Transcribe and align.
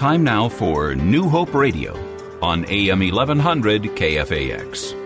Time 0.00 0.24
now 0.24 0.48
for 0.48 0.94
New 0.94 1.28
Hope 1.28 1.52
Radio 1.52 1.92
on 2.40 2.64
AM 2.70 3.00
1100 3.00 3.82
KFAX. 3.82 4.96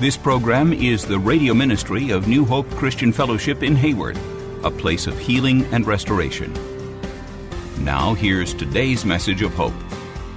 This 0.00 0.16
program 0.16 0.72
is 0.72 1.04
the 1.04 1.20
radio 1.20 1.54
ministry 1.54 2.10
of 2.10 2.26
New 2.26 2.44
Hope 2.44 2.68
Christian 2.70 3.12
Fellowship 3.12 3.62
in 3.62 3.76
Hayward, 3.76 4.18
a 4.64 4.70
place 4.72 5.06
of 5.06 5.16
healing 5.20 5.64
and 5.66 5.86
restoration. 5.86 6.52
Now, 7.84 8.14
here's 8.14 8.52
today's 8.52 9.04
message 9.04 9.40
of 9.42 9.54
hope. 9.54 9.72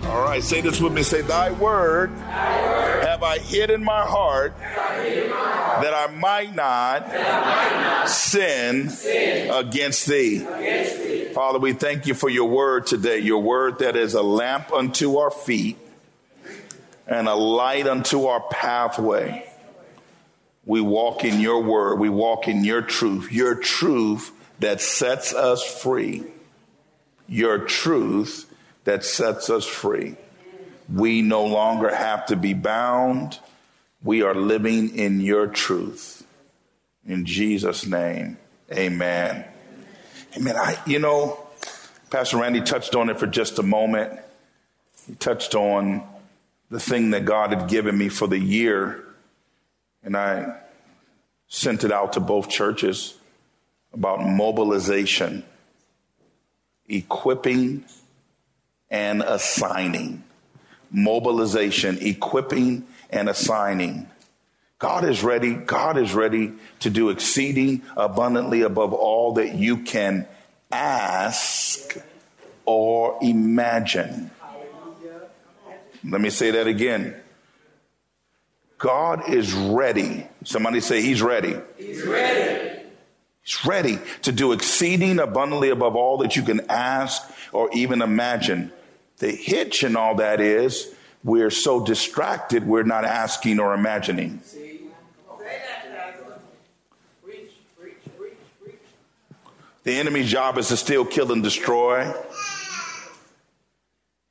All 0.04 0.22
right, 0.22 0.44
say 0.44 0.62
this 0.62 0.80
with 0.80 0.94
me. 0.94 1.02
Say, 1.02 1.22
Thy 1.24 1.50
word, 1.50 2.12
have 2.12 3.24
I 3.24 3.40
hid 3.40 3.72
in 3.72 3.84
my 3.84 4.06
heart, 4.06 4.56
that 4.60 5.94
I 5.96 6.14
might 6.14 6.54
not, 6.54 8.08
sin, 8.08 8.92
against 9.52 10.06
thee. 10.06 10.46
Father, 11.34 11.58
we 11.58 11.74
thank 11.74 12.06
you 12.06 12.14
for 12.14 12.30
your 12.30 12.48
word 12.48 12.86
today, 12.86 13.18
your 13.18 13.42
word 13.42 13.80
that 13.80 13.96
is 13.96 14.14
a 14.14 14.22
lamp 14.22 14.72
unto 14.72 15.18
our 15.18 15.32
feet 15.32 15.80
and 17.08 17.28
a 17.28 17.34
light 17.34 17.88
unto 17.88 18.26
our 18.26 18.40
pathway. 18.40 19.50
We 20.64 20.80
walk 20.80 21.26
in 21.26 21.40
your 21.40 21.64
word, 21.64 21.98
we 21.98 22.10
walk 22.10 22.48
in 22.48 22.64
your 22.64 22.84
truth, 22.84 23.32
your 23.32 23.56
truth 23.56 24.32
that 24.60 24.80
sets 24.80 25.34
us 25.34 25.64
free. 25.64 26.24
Your 27.28 27.58
truth 27.58 28.46
that 28.84 29.04
sets 29.04 29.50
us 29.50 29.66
free. 29.66 30.16
We 30.94 31.24
no 31.24 31.46
longer 31.48 31.94
have 31.94 32.28
to 32.28 32.36
be 32.36 32.54
bound. 32.54 33.40
We 34.04 34.22
are 34.22 34.36
living 34.36 34.96
in 34.96 35.20
your 35.20 35.48
truth. 35.48 36.28
In 37.08 37.26
Jesus' 37.26 37.88
name, 37.88 38.38
amen. 38.72 39.46
Amen. 40.36 40.56
I, 40.58 40.80
you 40.88 40.98
know, 40.98 41.40
Pastor 42.10 42.38
Randy 42.38 42.62
touched 42.62 42.96
on 42.96 43.10
it 43.10 43.20
for 43.20 43.28
just 43.28 43.60
a 43.60 43.64
moment. 43.64 44.20
He 45.06 45.14
touched 45.16 45.54
on 45.54 46.04
the 46.72 46.80
thing 46.80 47.12
that 47.12 47.26
God 47.26 47.52
had 47.52 47.70
given 47.70 47.96
me 47.96 48.10
for 48.10 48.28
the 48.28 48.40
year, 48.40 49.04
and 50.04 50.18
I 50.18 50.60
sent 51.48 51.84
it 51.84 51.92
out 51.92 52.14
to 52.14 52.20
both 52.20 52.50
churches 52.50 53.16
about 53.94 54.24
mobilization, 54.24 55.44
equipping, 56.90 57.86
and 58.90 59.22
assigning. 59.22 60.24
Mobilization, 60.90 62.00
equipping, 62.00 62.88
and 63.12 63.30
assigning. 63.30 64.10
God 64.84 65.06
is 65.06 65.24
ready. 65.24 65.54
God 65.54 65.98
is 65.98 66.14
ready 66.14 66.52
to 66.82 66.90
do 66.90 67.10
exceeding 67.10 67.84
abundantly 67.96 68.64
above 68.64 68.92
all 68.92 69.36
that 69.36 69.56
you 69.56 69.78
can 69.78 70.28
ask 70.74 71.98
or 72.66 73.18
imagine. 73.22 74.30
Let 76.04 76.20
me 76.20 76.30
say 76.30 76.52
that 76.52 76.68
again. 76.68 77.16
God 78.78 79.30
is 79.30 79.54
ready. 79.54 80.28
Somebody 80.44 80.82
say, 80.82 81.02
He's 81.02 81.22
ready. 81.22 81.56
He's 81.78 82.06
ready. 82.06 82.82
He's 83.42 83.66
ready 83.66 84.00
to 84.24 84.34
do 84.34 84.52
exceeding 84.52 85.20
abundantly 85.20 85.70
above 85.70 85.96
all 85.96 86.18
that 86.18 86.36
you 86.36 86.44
can 86.44 86.60
ask 86.70 87.24
or 87.54 87.70
even 87.72 88.02
imagine. 88.02 88.70
The 89.20 89.32
hitch 89.32 89.86
in 89.86 89.96
all 89.96 90.16
that 90.16 90.42
is 90.42 90.94
we're 91.24 91.52
so 91.52 91.86
distracted, 91.86 92.68
we're 92.68 92.84
not 92.84 93.06
asking 93.06 93.62
or 93.62 93.74
imagining. 93.74 94.42
The 99.84 99.94
enemy's 99.94 100.30
job 100.30 100.58
is 100.58 100.70
to 100.70 100.78
steal, 100.78 101.06
kill, 101.06 101.32
and 101.32 101.44
destroy. 101.44 102.12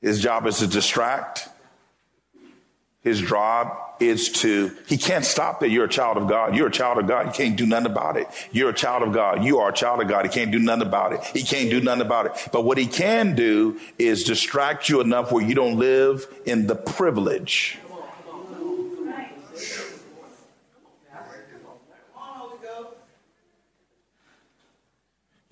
His 0.00 0.20
job 0.20 0.46
is 0.46 0.58
to 0.58 0.66
distract. 0.66 1.48
His 3.02 3.20
job 3.20 3.76
is 4.00 4.30
to, 4.30 4.76
he 4.86 4.96
can't 4.96 5.24
stop 5.24 5.60
that 5.60 5.70
you're 5.70 5.84
a 5.84 5.88
child 5.88 6.16
of 6.16 6.28
God. 6.28 6.56
You're 6.56 6.68
a 6.68 6.72
child 6.72 6.98
of 6.98 7.06
God. 7.06 7.26
You 7.26 7.32
can't 7.32 7.56
do 7.56 7.66
nothing 7.66 7.90
about 7.90 8.16
it. 8.16 8.28
You're 8.50 8.70
a 8.70 8.74
child 8.74 9.02
of 9.02 9.12
God. 9.12 9.44
You 9.44 9.58
are 9.58 9.70
a 9.70 9.72
child 9.72 10.00
of 10.00 10.08
God. 10.08 10.24
He 10.24 10.30
can't 10.30 10.50
do 10.50 10.58
nothing 10.58 10.86
about 10.86 11.12
it. 11.12 11.24
He 11.24 11.42
can't 11.42 11.70
do 11.70 11.80
nothing 11.80 12.02
about 12.02 12.26
it. 12.26 12.48
But 12.52 12.64
what 12.64 12.78
he 12.78 12.86
can 12.86 13.34
do 13.34 13.78
is 13.98 14.24
distract 14.24 14.88
you 14.88 15.00
enough 15.00 15.32
where 15.32 15.44
you 15.44 15.54
don't 15.54 15.78
live 15.78 16.26
in 16.46 16.66
the 16.66 16.76
privilege. 16.76 17.78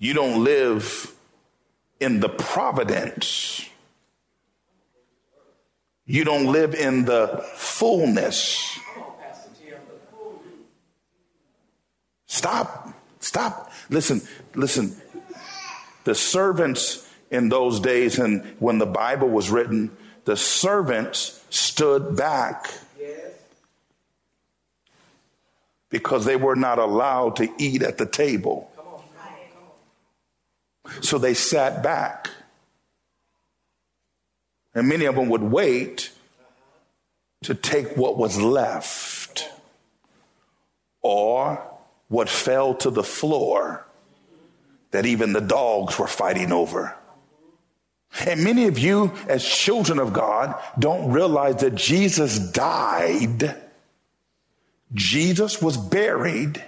You 0.01 0.13
don't 0.13 0.43
live 0.43 1.13
in 1.99 2.19
the 2.19 2.27
providence 2.27 3.69
you 6.05 6.23
don't 6.23 6.47
live 6.47 6.75
in 6.75 7.05
the 7.05 7.41
fullness. 7.53 8.77
Stop. 12.25 12.93
Stop. 13.19 13.71
Listen, 13.89 14.21
listen. 14.55 14.95
The 16.03 16.15
servants 16.15 17.07
in 17.29 17.49
those 17.49 17.79
days 17.79 18.17
and 18.17 18.43
when 18.59 18.77
the 18.77 18.85
Bible 18.85 19.29
was 19.29 19.49
written, 19.49 19.95
the 20.25 20.35
servants 20.35 21.43
stood 21.49 22.15
back 22.15 22.73
because 25.89 26.25
they 26.25 26.35
were 26.35 26.55
not 26.55 26.79
allowed 26.79 27.35
to 27.35 27.49
eat 27.57 27.83
at 27.83 27.97
the 27.97 28.05
table. 28.05 28.70
So 31.01 31.17
they 31.17 31.33
sat 31.33 31.81
back. 31.81 32.29
And 34.73 34.87
many 34.87 35.05
of 35.05 35.15
them 35.15 35.29
would 35.29 35.43
wait 35.43 36.11
to 37.43 37.55
take 37.55 37.97
what 37.97 38.17
was 38.17 38.39
left 38.39 39.49
or 41.01 41.61
what 42.07 42.29
fell 42.29 42.75
to 42.75 42.89
the 42.89 43.03
floor 43.03 43.85
that 44.91 45.05
even 45.05 45.33
the 45.33 45.41
dogs 45.41 45.97
were 45.97 46.07
fighting 46.07 46.51
over. 46.51 46.95
And 48.25 48.43
many 48.43 48.67
of 48.67 48.77
you, 48.77 49.13
as 49.27 49.43
children 49.43 49.97
of 49.97 50.11
God, 50.11 50.61
don't 50.77 51.11
realize 51.11 51.57
that 51.57 51.75
Jesus 51.75 52.37
died, 52.37 53.55
Jesus 54.93 55.61
was 55.61 55.77
buried, 55.77 56.61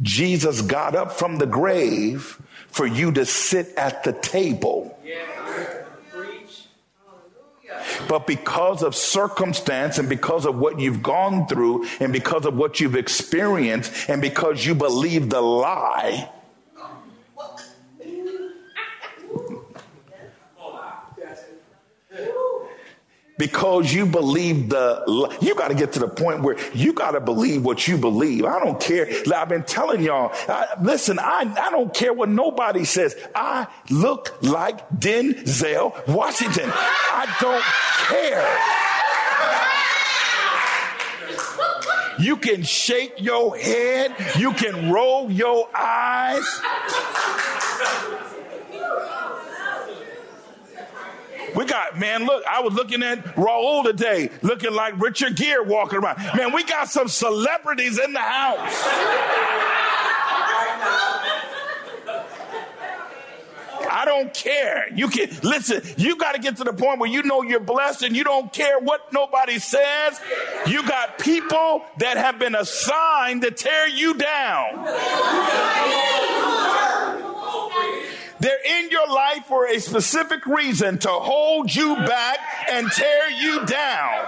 Jesus 0.00 0.62
got 0.62 0.94
up 0.94 1.12
from 1.12 1.38
the 1.38 1.46
grave 1.46 2.40
for 2.74 2.86
you 2.88 3.12
to 3.12 3.24
sit 3.24 3.72
at 3.76 4.02
the 4.02 4.12
table. 4.12 4.98
But 8.08 8.26
because 8.26 8.82
of 8.82 8.96
circumstance 8.96 9.98
and 9.98 10.08
because 10.08 10.44
of 10.44 10.58
what 10.58 10.80
you've 10.80 11.00
gone 11.00 11.46
through 11.46 11.86
and 12.00 12.12
because 12.12 12.44
of 12.44 12.56
what 12.56 12.80
you've 12.80 12.96
experienced 12.96 14.10
and 14.10 14.20
because 14.20 14.66
you 14.66 14.74
believe 14.74 15.30
the 15.30 15.40
lie, 15.40 16.28
because 23.36 23.92
you 23.92 24.06
believe 24.06 24.68
the 24.68 25.36
you 25.40 25.54
got 25.54 25.68
to 25.68 25.74
get 25.74 25.92
to 25.92 25.98
the 25.98 26.08
point 26.08 26.42
where 26.42 26.56
you 26.72 26.92
got 26.92 27.12
to 27.12 27.20
believe 27.20 27.64
what 27.64 27.88
you 27.88 27.98
believe. 27.98 28.44
I 28.44 28.58
don't 28.60 28.80
care. 28.80 29.08
I've 29.34 29.48
been 29.48 29.64
telling 29.64 30.02
y'all 30.02 30.32
I, 30.48 30.68
listen 30.80 31.18
I, 31.18 31.52
I 31.58 31.70
don't 31.70 31.92
care 31.92 32.12
what 32.12 32.28
nobody 32.28 32.84
says. 32.84 33.16
I 33.34 33.66
look 33.90 34.38
like 34.42 34.88
denzel 34.90 36.06
washington. 36.06 36.70
I 36.72 37.34
don't 37.40 37.64
care. 38.08 38.58
You 42.18 42.36
can 42.36 42.62
shake 42.62 43.20
your 43.20 43.56
head. 43.56 44.14
You 44.38 44.52
can 44.52 44.92
roll 44.92 45.30
your 45.30 45.68
eyes 45.74 46.46
We 51.54 51.64
got, 51.66 51.98
man, 51.98 52.24
look, 52.24 52.44
I 52.46 52.60
was 52.60 52.74
looking 52.74 53.02
at 53.02 53.24
Raul 53.36 53.84
today, 53.84 54.30
looking 54.42 54.72
like 54.72 55.00
Richard 55.00 55.36
Gere 55.36 55.64
walking 55.64 55.98
around. 55.98 56.18
Man, 56.36 56.52
we 56.52 56.64
got 56.64 56.88
some 56.88 57.08
celebrities 57.08 57.98
in 57.98 58.12
the 58.12 58.20
house. 58.20 58.84
I 63.90 64.04
don't 64.04 64.34
care. 64.34 64.86
You 64.92 65.08
can 65.08 65.30
listen, 65.42 65.80
you 65.96 66.16
got 66.16 66.34
to 66.34 66.40
get 66.40 66.56
to 66.56 66.64
the 66.64 66.72
point 66.72 66.98
where 66.98 67.08
you 67.08 67.22
know 67.22 67.42
you're 67.42 67.60
blessed 67.60 68.02
and 68.02 68.16
you 68.16 68.24
don't 68.24 68.52
care 68.52 68.78
what 68.80 69.12
nobody 69.12 69.58
says. 69.60 70.20
You 70.66 70.86
got 70.86 71.18
people 71.18 71.84
that 71.98 72.16
have 72.16 72.38
been 72.38 72.54
assigned 72.54 73.42
to 73.42 73.50
tear 73.52 73.88
you 73.88 74.14
down. 74.14 74.84
They're 78.44 78.82
in 78.82 78.90
your 78.90 79.08
life 79.08 79.46
for 79.46 79.66
a 79.66 79.78
specific 79.78 80.44
reason 80.44 80.98
to 80.98 81.08
hold 81.08 81.74
you 81.74 81.96
back 81.96 82.36
and 82.70 82.92
tear 82.92 83.30
you 83.30 83.64
down. 83.64 84.26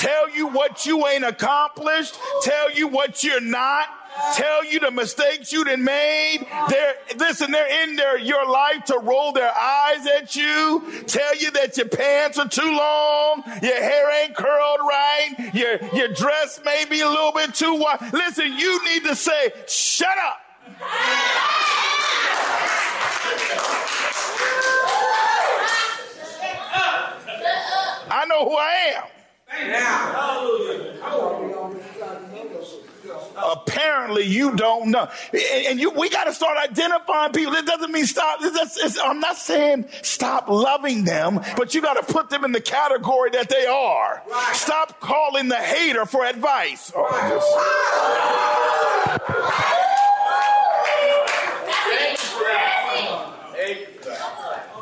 Tell 0.00 0.28
you 0.30 0.48
what 0.48 0.84
you 0.86 1.06
ain't 1.06 1.22
accomplished, 1.24 2.18
tell 2.42 2.72
you 2.72 2.88
what 2.88 3.22
you're 3.22 3.40
not, 3.40 3.86
tell 4.34 4.64
you 4.64 4.80
the 4.80 4.90
mistakes 4.90 5.52
you 5.52 5.62
done 5.62 5.84
made. 5.84 6.44
They're, 6.68 6.94
listen, 7.16 7.52
they're 7.52 7.84
in 7.84 7.94
their, 7.94 8.18
your 8.18 8.50
life 8.50 8.86
to 8.86 8.98
roll 8.98 9.30
their 9.30 9.56
eyes 9.56 10.04
at 10.18 10.34
you, 10.34 10.82
tell 11.06 11.36
you 11.36 11.52
that 11.52 11.76
your 11.76 11.86
pants 11.86 12.40
are 12.40 12.48
too 12.48 12.62
long, 12.76 13.44
your 13.62 13.80
hair 13.80 14.24
ain't 14.24 14.34
curled 14.34 14.80
right, 14.80 15.54
your, 15.54 15.78
your 15.94 16.08
dress 16.08 16.60
may 16.64 16.86
be 16.90 17.02
a 17.02 17.08
little 17.08 17.30
bit 17.30 17.54
too 17.54 17.76
wide. 17.76 18.12
Listen, 18.12 18.52
you 18.58 18.84
need 18.92 19.04
to 19.04 19.14
say, 19.14 19.52
shut 19.68 20.18
up. 20.26 20.40
Know 28.30 28.48
who 28.48 28.56
I 28.56 28.94
am. 28.96 29.04
Apparently, 33.36 34.24
you 34.24 34.54
don't 34.54 34.90
know, 34.90 35.08
and 35.66 35.80
you. 35.80 35.90
We 35.90 36.08
got 36.10 36.24
to 36.24 36.32
start 36.32 36.56
identifying 36.58 37.32
people. 37.32 37.54
It 37.54 37.66
doesn't 37.66 37.90
mean 37.90 38.06
stop. 38.06 38.38
It's, 38.42 38.76
it's, 38.78 38.98
I'm 39.00 39.18
not 39.18 39.36
saying 39.36 39.88
stop 40.02 40.48
loving 40.48 41.04
them, 41.04 41.40
but 41.56 41.74
you 41.74 41.82
got 41.82 41.94
to 41.94 42.12
put 42.12 42.30
them 42.30 42.44
in 42.44 42.52
the 42.52 42.60
category 42.60 43.30
that 43.30 43.48
they 43.48 43.66
are. 43.66 44.22
Right. 44.30 44.54
Stop 44.54 45.00
calling 45.00 45.48
the 45.48 45.56
hater 45.56 46.06
for 46.06 46.24
advice. 46.24 46.92
Oh, 46.94 47.08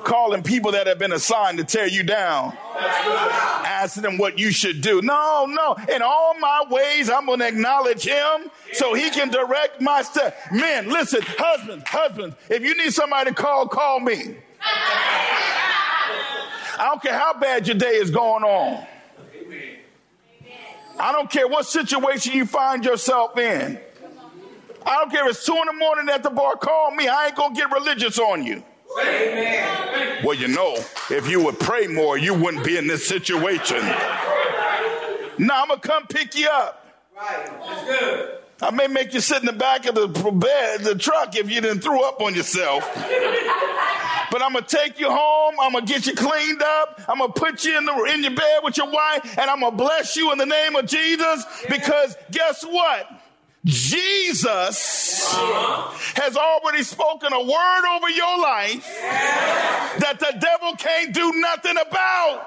calling 0.08 0.42
people 0.42 0.72
that 0.72 0.86
have 0.86 0.98
been 0.98 1.12
assigned 1.12 1.58
to 1.58 1.64
tear 1.64 1.86
you 1.86 2.02
down, 2.02 2.56
asking 2.74 4.02
them 4.02 4.16
what 4.16 4.38
you 4.38 4.50
should 4.50 4.80
do. 4.80 5.02
No, 5.02 5.46
no. 5.46 5.76
In 5.94 6.00
all 6.00 6.34
my 6.38 6.64
ways, 6.70 7.10
I'm 7.10 7.26
going 7.26 7.40
to 7.40 7.46
acknowledge 7.46 8.04
him 8.04 8.50
so 8.72 8.94
he 8.94 9.10
can 9.10 9.28
direct 9.28 9.82
my 9.82 10.00
step. 10.00 10.34
Men, 10.50 10.88
listen, 10.88 11.20
husbands, 11.22 11.84
husbands, 11.86 12.36
if 12.48 12.62
you 12.62 12.74
need 12.76 12.92
somebody 12.92 13.30
to 13.30 13.36
call, 13.36 13.68
call 13.68 14.00
me. 14.00 14.36
I 16.80 16.86
don't 16.86 17.02
care 17.02 17.18
how 17.18 17.38
bad 17.38 17.66
your 17.66 17.76
day 17.76 17.96
is 17.96 18.10
going 18.10 18.44
on. 18.44 18.86
I 20.98 21.12
don't 21.12 21.30
care 21.30 21.46
what 21.46 21.66
situation 21.66 22.32
you 22.32 22.46
find 22.46 22.84
yourself 22.84 23.38
in. 23.38 23.78
I 24.86 24.94
don't 24.94 25.10
care 25.10 25.28
if 25.28 25.36
it's 25.36 25.44
two 25.44 25.54
in 25.54 25.66
the 25.66 25.74
morning 25.74 26.08
at 26.08 26.22
the 26.22 26.30
bar, 26.30 26.56
call 26.56 26.92
me. 26.92 27.08
I 27.08 27.26
ain't 27.26 27.36
going 27.36 27.54
to 27.54 27.60
get 27.60 27.70
religious 27.70 28.18
on 28.18 28.44
you. 28.44 28.64
Amen. 29.00 30.24
Well, 30.24 30.36
you 30.36 30.48
know, 30.48 30.74
if 31.10 31.28
you 31.28 31.44
would 31.44 31.58
pray 31.60 31.86
more, 31.86 32.18
you 32.18 32.34
wouldn't 32.34 32.64
be 32.64 32.76
in 32.76 32.86
this 32.86 33.06
situation. 33.06 33.80
Now 35.38 35.62
I'm 35.62 35.68
gonna 35.68 35.80
come 35.80 36.06
pick 36.06 36.34
you 36.36 36.48
up. 36.48 36.86
Right. 37.16 37.46
That's 37.60 37.84
good. 37.84 38.38
I 38.60 38.70
may 38.72 38.88
make 38.88 39.14
you 39.14 39.20
sit 39.20 39.38
in 39.38 39.46
the 39.46 39.52
back 39.52 39.86
of 39.86 39.94
the 39.94 40.08
bed, 40.08 40.80
the 40.80 40.96
truck, 40.96 41.36
if 41.36 41.48
you 41.48 41.60
didn't 41.60 41.80
throw 41.80 42.00
up 42.02 42.20
on 42.20 42.34
yourself. 42.34 42.82
but 44.30 44.42
I'm 44.42 44.52
gonna 44.52 44.62
take 44.62 44.98
you 44.98 45.08
home. 45.10 45.54
I'm 45.60 45.72
gonna 45.72 45.86
get 45.86 46.06
you 46.06 46.14
cleaned 46.14 46.62
up. 46.62 47.00
I'm 47.08 47.18
gonna 47.18 47.32
put 47.32 47.64
you 47.64 47.78
in 47.78 47.84
the 47.84 47.94
in 48.12 48.22
your 48.24 48.34
bed 48.34 48.60
with 48.64 48.76
your 48.76 48.90
wife, 48.90 49.38
and 49.38 49.48
I'm 49.48 49.60
gonna 49.60 49.76
bless 49.76 50.16
you 50.16 50.32
in 50.32 50.38
the 50.38 50.46
name 50.46 50.74
of 50.74 50.86
Jesus. 50.86 51.44
Because 51.68 52.16
guess 52.32 52.64
what? 52.64 53.06
Jesus 53.64 55.24
has 56.16 56.36
already 56.36 56.82
spoken 56.82 57.32
a 57.32 57.40
word 57.40 57.96
over 57.96 58.08
your 58.08 58.38
life 58.40 58.86
that 59.98 60.18
the 60.20 60.38
devil 60.40 60.74
can't 60.76 61.12
do 61.12 61.32
nothing 61.34 61.76
about. 61.76 62.46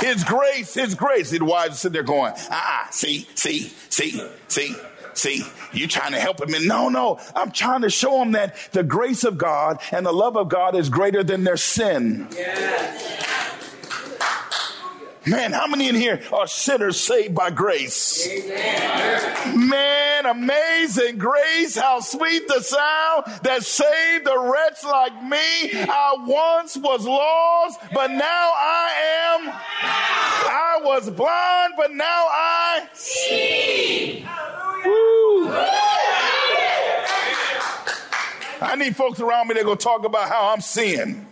His 0.00 0.24
grace, 0.24 0.74
his 0.74 0.94
grace. 0.94 1.30
The 1.30 1.44
wives 1.44 1.80
sit 1.80 1.92
there 1.92 2.02
going, 2.02 2.32
ah, 2.50 2.88
see, 2.90 3.26
see, 3.34 3.72
see, 3.88 4.22
see, 4.48 4.74
see, 5.14 5.42
you 5.72 5.88
trying 5.88 6.12
to 6.12 6.20
help 6.20 6.40
him. 6.40 6.54
And 6.54 6.66
no, 6.66 6.88
no, 6.88 7.18
I'm 7.34 7.50
trying 7.50 7.82
to 7.82 7.90
show 7.90 8.22
him 8.22 8.32
that 8.32 8.56
the 8.72 8.82
grace 8.82 9.24
of 9.24 9.38
God 9.38 9.80
and 9.90 10.04
the 10.04 10.12
love 10.12 10.36
of 10.36 10.48
God 10.48 10.74
is 10.74 10.88
greater 10.88 11.22
than 11.22 11.44
their 11.44 11.56
sin. 11.56 12.28
Man, 15.26 15.52
how 15.52 15.66
many 15.66 15.88
in 15.88 15.96
here 15.96 16.20
are 16.32 16.46
sinners 16.46 17.00
saved 17.00 17.34
by 17.34 17.50
grace? 17.50 18.28
Amen. 18.28 19.68
Man, 19.68 20.26
amazing 20.26 21.18
grace. 21.18 21.76
How 21.76 21.98
sweet 21.98 22.46
the 22.46 22.60
sound 22.60 23.24
that 23.42 23.64
saved 23.64 24.28
a 24.28 24.38
wretch 24.38 24.84
like 24.84 25.20
me. 25.24 25.82
I 25.88 26.14
once 26.18 26.76
was 26.76 27.04
lost, 27.04 27.80
but 27.92 28.12
now 28.12 28.52
I 28.56 28.92
am. 29.34 29.48
I 29.48 30.78
was 30.82 31.10
blind, 31.10 31.74
but 31.76 31.92
now 31.92 32.04
I 32.30 32.88
see. 32.92 34.24
I 38.60 38.76
need 38.76 38.94
folks 38.94 39.18
around 39.18 39.48
me 39.48 39.54
that 39.54 39.64
go 39.64 39.74
talk 39.74 40.04
about 40.04 40.28
how 40.28 40.52
I'm 40.52 40.60
seeing. 40.60 41.26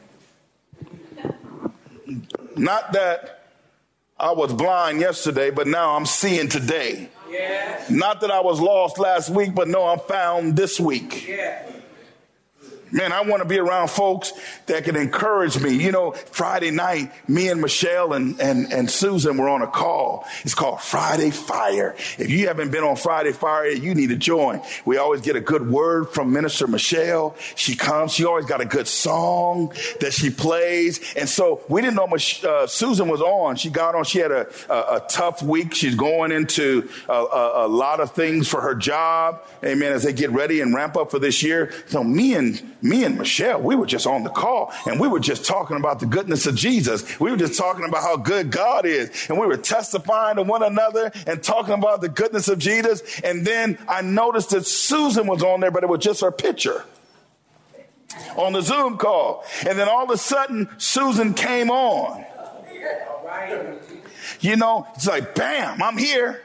Not 2.57 2.93
that 2.93 3.44
I 4.19 4.33
was 4.33 4.53
blind 4.53 5.01
yesterday, 5.01 5.51
but 5.51 5.67
now 5.67 5.97
I'm 5.97 6.07
seeing 6.07 6.49
today. 6.49 7.09
Yeah. 7.29 7.85
Not 7.91 8.21
that 8.21 8.31
I 8.31 8.41
was 8.41 8.61
lost 8.61 8.99
last 8.99 9.29
week, 9.29 9.55
but 9.55 9.67
no, 9.69 9.87
I'm 9.87 9.99
found 9.99 10.57
this 10.57 10.79
week. 10.79 11.27
Yeah. 11.27 11.74
Man, 12.95 13.11
I 13.11 13.23
want 13.23 13.43
to 13.43 13.49
be 13.49 13.59
around 13.59 13.91
folks 13.91 14.33
that 14.67 14.85
can 14.85 14.95
encourage 14.95 15.61
me. 15.61 15.75
You 15.75 15.91
know, 15.91 16.13
Friday 16.13 16.71
night, 16.71 17.11
me 17.29 17.49
and 17.49 17.61
Michelle 17.61 18.13
and, 18.13 18.41
and, 18.41 18.73
and 18.73 18.89
Susan 18.89 19.37
were 19.37 19.49
on 19.49 19.63
a 19.63 19.67
call. 19.67 20.25
It's 20.45 20.55
called 20.55 20.81
Friday 20.81 21.33
Fire. 21.33 21.97
If 22.19 22.31
you 22.31 22.47
haven't 22.47 22.71
been 22.71 22.85
on 22.85 22.95
Friday 22.95 23.33
Fire, 23.33 23.67
you 23.67 23.97
need 23.97 24.11
to 24.11 24.17
join. 24.17 24.63
We 24.85 24.97
always 24.97 25.23
get 25.23 25.35
a 25.35 25.41
good 25.41 25.69
word 25.69 26.11
from 26.11 26.33
Minister 26.33 26.69
Michelle. 26.69 27.35
She 27.57 27.75
comes, 27.75 28.13
she 28.13 28.27
always 28.27 28.47
got 28.47 28.61
a 28.61 28.65
good 28.65 28.87
song 28.87 29.73
that 29.99 30.13
she 30.13 30.31
plays. 30.31 31.15
And 31.17 31.29
so 31.29 31.63
we 31.69 31.81
didn't 31.81 31.97
know 31.97 32.07
much, 32.07 32.45
uh, 32.45 32.69
Susan 32.69 33.09
was 33.09 33.21
on. 33.21 33.57
She 33.57 33.71
got 33.71 33.97
on, 33.97 34.05
she 34.05 34.21
had 34.21 34.31
a, 34.31 34.47
a, 34.71 34.99
a 34.99 35.07
tough 35.09 35.43
week. 35.43 35.75
She's 35.75 35.97
going 35.97 36.31
into 36.31 36.89
a, 37.09 37.13
a, 37.13 37.67
a 37.67 37.69
lot 37.69 37.99
of 37.99 38.13
things 38.13 38.47
for 38.47 38.61
her 38.61 38.77
job. 38.77 39.43
Amen. 39.65 39.93
As 39.93 40.05
they 40.05 40.13
get 40.13 40.31
ready 40.31 40.61
and 40.61 40.73
ramp 40.73 40.97
up 40.97 41.11
for 41.11 41.19
this 41.19 41.43
year. 41.43 41.73
So 41.89 42.05
me 42.05 42.35
and 42.35 42.63
me 42.85 43.03
and 43.03 43.17
Michelle, 43.17 43.61
we 43.63 43.75
were 43.75 43.87
just 43.87 44.07
on 44.07 44.25
the 44.25 44.31
call 44.31 44.71
and 44.87 45.01
we 45.01 45.09
were 45.09 45.19
just 45.19 45.45
talking 45.47 45.79
about 45.79 46.01
the 46.01 46.07
goodness 46.07 46.47
of 46.47 46.55
Jesus. 46.55 47.19
We 47.19 47.31
were 47.31 47.37
just 47.39 47.59
talking 47.59 47.87
about 47.87 48.03
how 48.03 48.19
good 48.19 48.51
God 48.51 48.85
is. 48.85 49.27
And 49.31 49.39
we 49.39 49.47
were 49.47 49.57
testifying 49.57 50.37
to 50.37 50.43
one 50.43 50.63
another 50.63 51.11
and 51.27 51.43
talking 51.43 51.73
about 51.73 52.03
the 52.03 52.11
goodness 52.11 52.47
of 52.47 52.59
Jesus. 52.59 53.21
And 53.23 53.47
then 53.47 53.79
I 53.89 54.03
noticed 54.03 54.51
that 54.51 54.67
Susan 54.67 55.27
was 55.27 55.43
on 55.43 55.61
there, 55.61 55.71
but 55.71 55.83
it 55.83 55.89
was 55.89 56.01
just 56.01 56.21
her 56.21 56.31
picture 56.31 56.85
on 58.37 58.53
the 58.53 58.61
Zoom 58.61 58.99
call. 58.99 59.45
And 59.67 59.79
then 59.79 59.89
all 59.89 60.05
of 60.05 60.11
a 60.11 60.19
sudden, 60.19 60.69
Susan 60.77 61.33
came 61.33 61.71
on. 61.71 62.23
You 64.41 64.57
know, 64.57 64.87
it's 64.95 65.07
like, 65.07 65.35
bam, 65.35 65.83
I'm 65.83 65.97
here. 65.97 66.43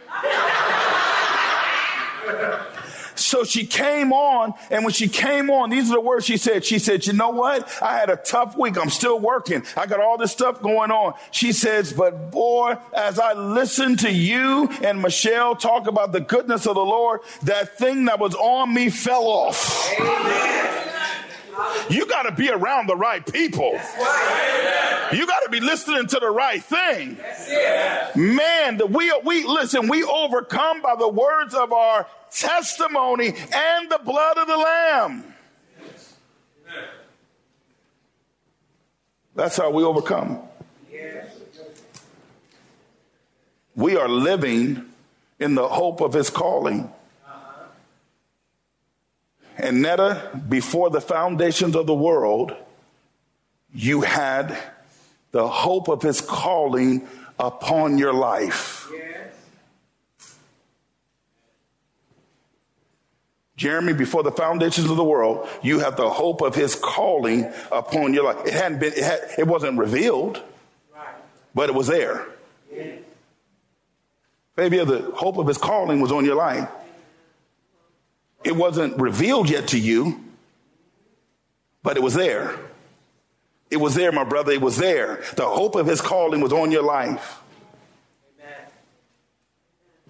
So 3.19 3.43
she 3.43 3.65
came 3.65 4.13
on, 4.13 4.53
and 4.71 4.83
when 4.83 4.93
she 4.93 5.07
came 5.07 5.49
on, 5.49 5.69
these 5.69 5.89
are 5.89 5.95
the 5.95 6.01
words 6.01 6.25
she 6.25 6.37
said. 6.37 6.65
She 6.65 6.79
said, 6.79 7.05
You 7.05 7.13
know 7.13 7.29
what? 7.29 7.69
I 7.81 7.97
had 7.97 8.09
a 8.09 8.15
tough 8.15 8.57
week. 8.57 8.77
I'm 8.77 8.89
still 8.89 9.19
working. 9.19 9.63
I 9.75 9.85
got 9.85 9.99
all 9.99 10.17
this 10.17 10.31
stuff 10.31 10.61
going 10.61 10.91
on. 10.91 11.13
She 11.31 11.51
says, 11.51 11.93
But 11.93 12.31
boy, 12.31 12.77
as 12.93 13.19
I 13.19 13.33
listened 13.33 13.99
to 13.99 14.11
you 14.11 14.69
and 14.83 15.01
Michelle 15.01 15.55
talk 15.55 15.87
about 15.87 16.11
the 16.11 16.21
goodness 16.21 16.65
of 16.65 16.75
the 16.75 16.85
Lord, 16.85 17.21
that 17.43 17.77
thing 17.77 18.05
that 18.05 18.19
was 18.19 18.35
on 18.35 18.73
me 18.73 18.89
fell 18.89 19.25
off. 19.25 19.91
Amen. 19.99 20.79
You 21.89 22.05
got 22.05 22.23
to 22.23 22.31
be 22.31 22.49
around 22.49 22.87
the 22.87 22.95
right 22.95 23.25
people. 23.25 23.71
You 25.11 25.25
got 25.25 25.39
to 25.41 25.49
be 25.49 25.59
listening 25.59 26.07
to 26.07 26.19
the 26.19 26.29
right 26.29 26.63
thing. 26.63 27.17
Man, 28.15 28.79
we 28.91 29.11
we 29.23 29.45
listen. 29.45 29.87
We 29.87 30.03
overcome 30.03 30.81
by 30.81 30.95
the 30.95 31.07
words 31.07 31.55
of 31.55 31.73
our 31.73 32.05
testimony 32.31 33.27
and 33.27 33.89
the 33.89 33.99
blood 34.03 34.37
of 34.37 34.47
the 34.47 34.57
Lamb. 34.57 35.33
That's 39.35 39.57
how 39.57 39.69
we 39.71 39.83
overcome. 39.83 40.39
We 43.75 43.95
are 43.95 44.09
living 44.09 44.85
in 45.39 45.55
the 45.55 45.67
hope 45.67 46.01
of 46.01 46.13
his 46.13 46.29
calling. 46.29 46.91
And 49.57 49.81
Netta, 49.81 50.41
before 50.47 50.89
the 50.89 51.01
foundations 51.01 51.75
of 51.75 51.87
the 51.87 51.93
world, 51.93 52.53
you 53.73 54.01
had 54.01 54.57
the 55.31 55.47
hope 55.47 55.87
of 55.87 56.01
his 56.01 56.21
calling 56.21 57.07
upon 57.37 57.97
your 57.97 58.13
life. 58.13 58.78
Jeremy, 63.59 63.91
before 63.91 64.23
the 64.23 64.31
foundations 64.31 64.89
of 64.89 64.95
the 64.95 65.03
world, 65.03 65.45
you 65.61 65.79
have 65.79 65.97
the 65.97 66.09
hope 66.09 66.39
of 66.41 66.55
his 66.55 66.75
calling 66.75 67.51
upon 67.73 68.13
your 68.13 68.23
life. 68.23 68.37
It 68.45 68.53
hadn't 68.53 68.79
been, 68.79 68.93
it, 68.93 69.03
had, 69.03 69.19
it 69.37 69.47
wasn't 69.47 69.77
revealed, 69.77 70.41
but 71.53 71.67
it 71.67 71.75
was 71.75 71.87
there. 71.87 72.25
Maybe 74.55 74.77
the 74.77 75.11
hope 75.13 75.37
of 75.37 75.45
his 75.45 75.57
calling 75.57 75.99
was 75.99 76.09
on 76.09 76.23
your 76.23 76.35
life. 76.35 76.69
It 78.45 78.55
wasn't 78.55 78.97
revealed 78.97 79.49
yet 79.49 79.67
to 79.69 79.77
you, 79.77 80.23
but 81.83 81.97
it 81.97 82.03
was 82.03 82.13
there. 82.13 82.57
It 83.69 83.77
was 83.77 83.93
there, 83.93 84.13
my 84.13 84.23
brother. 84.23 84.53
It 84.53 84.61
was 84.61 84.77
there. 84.77 85.21
The 85.35 85.45
hope 85.45 85.75
of 85.75 85.85
his 85.85 85.99
calling 85.99 86.39
was 86.39 86.53
on 86.53 86.71
your 86.71 86.83
life. 86.83 87.41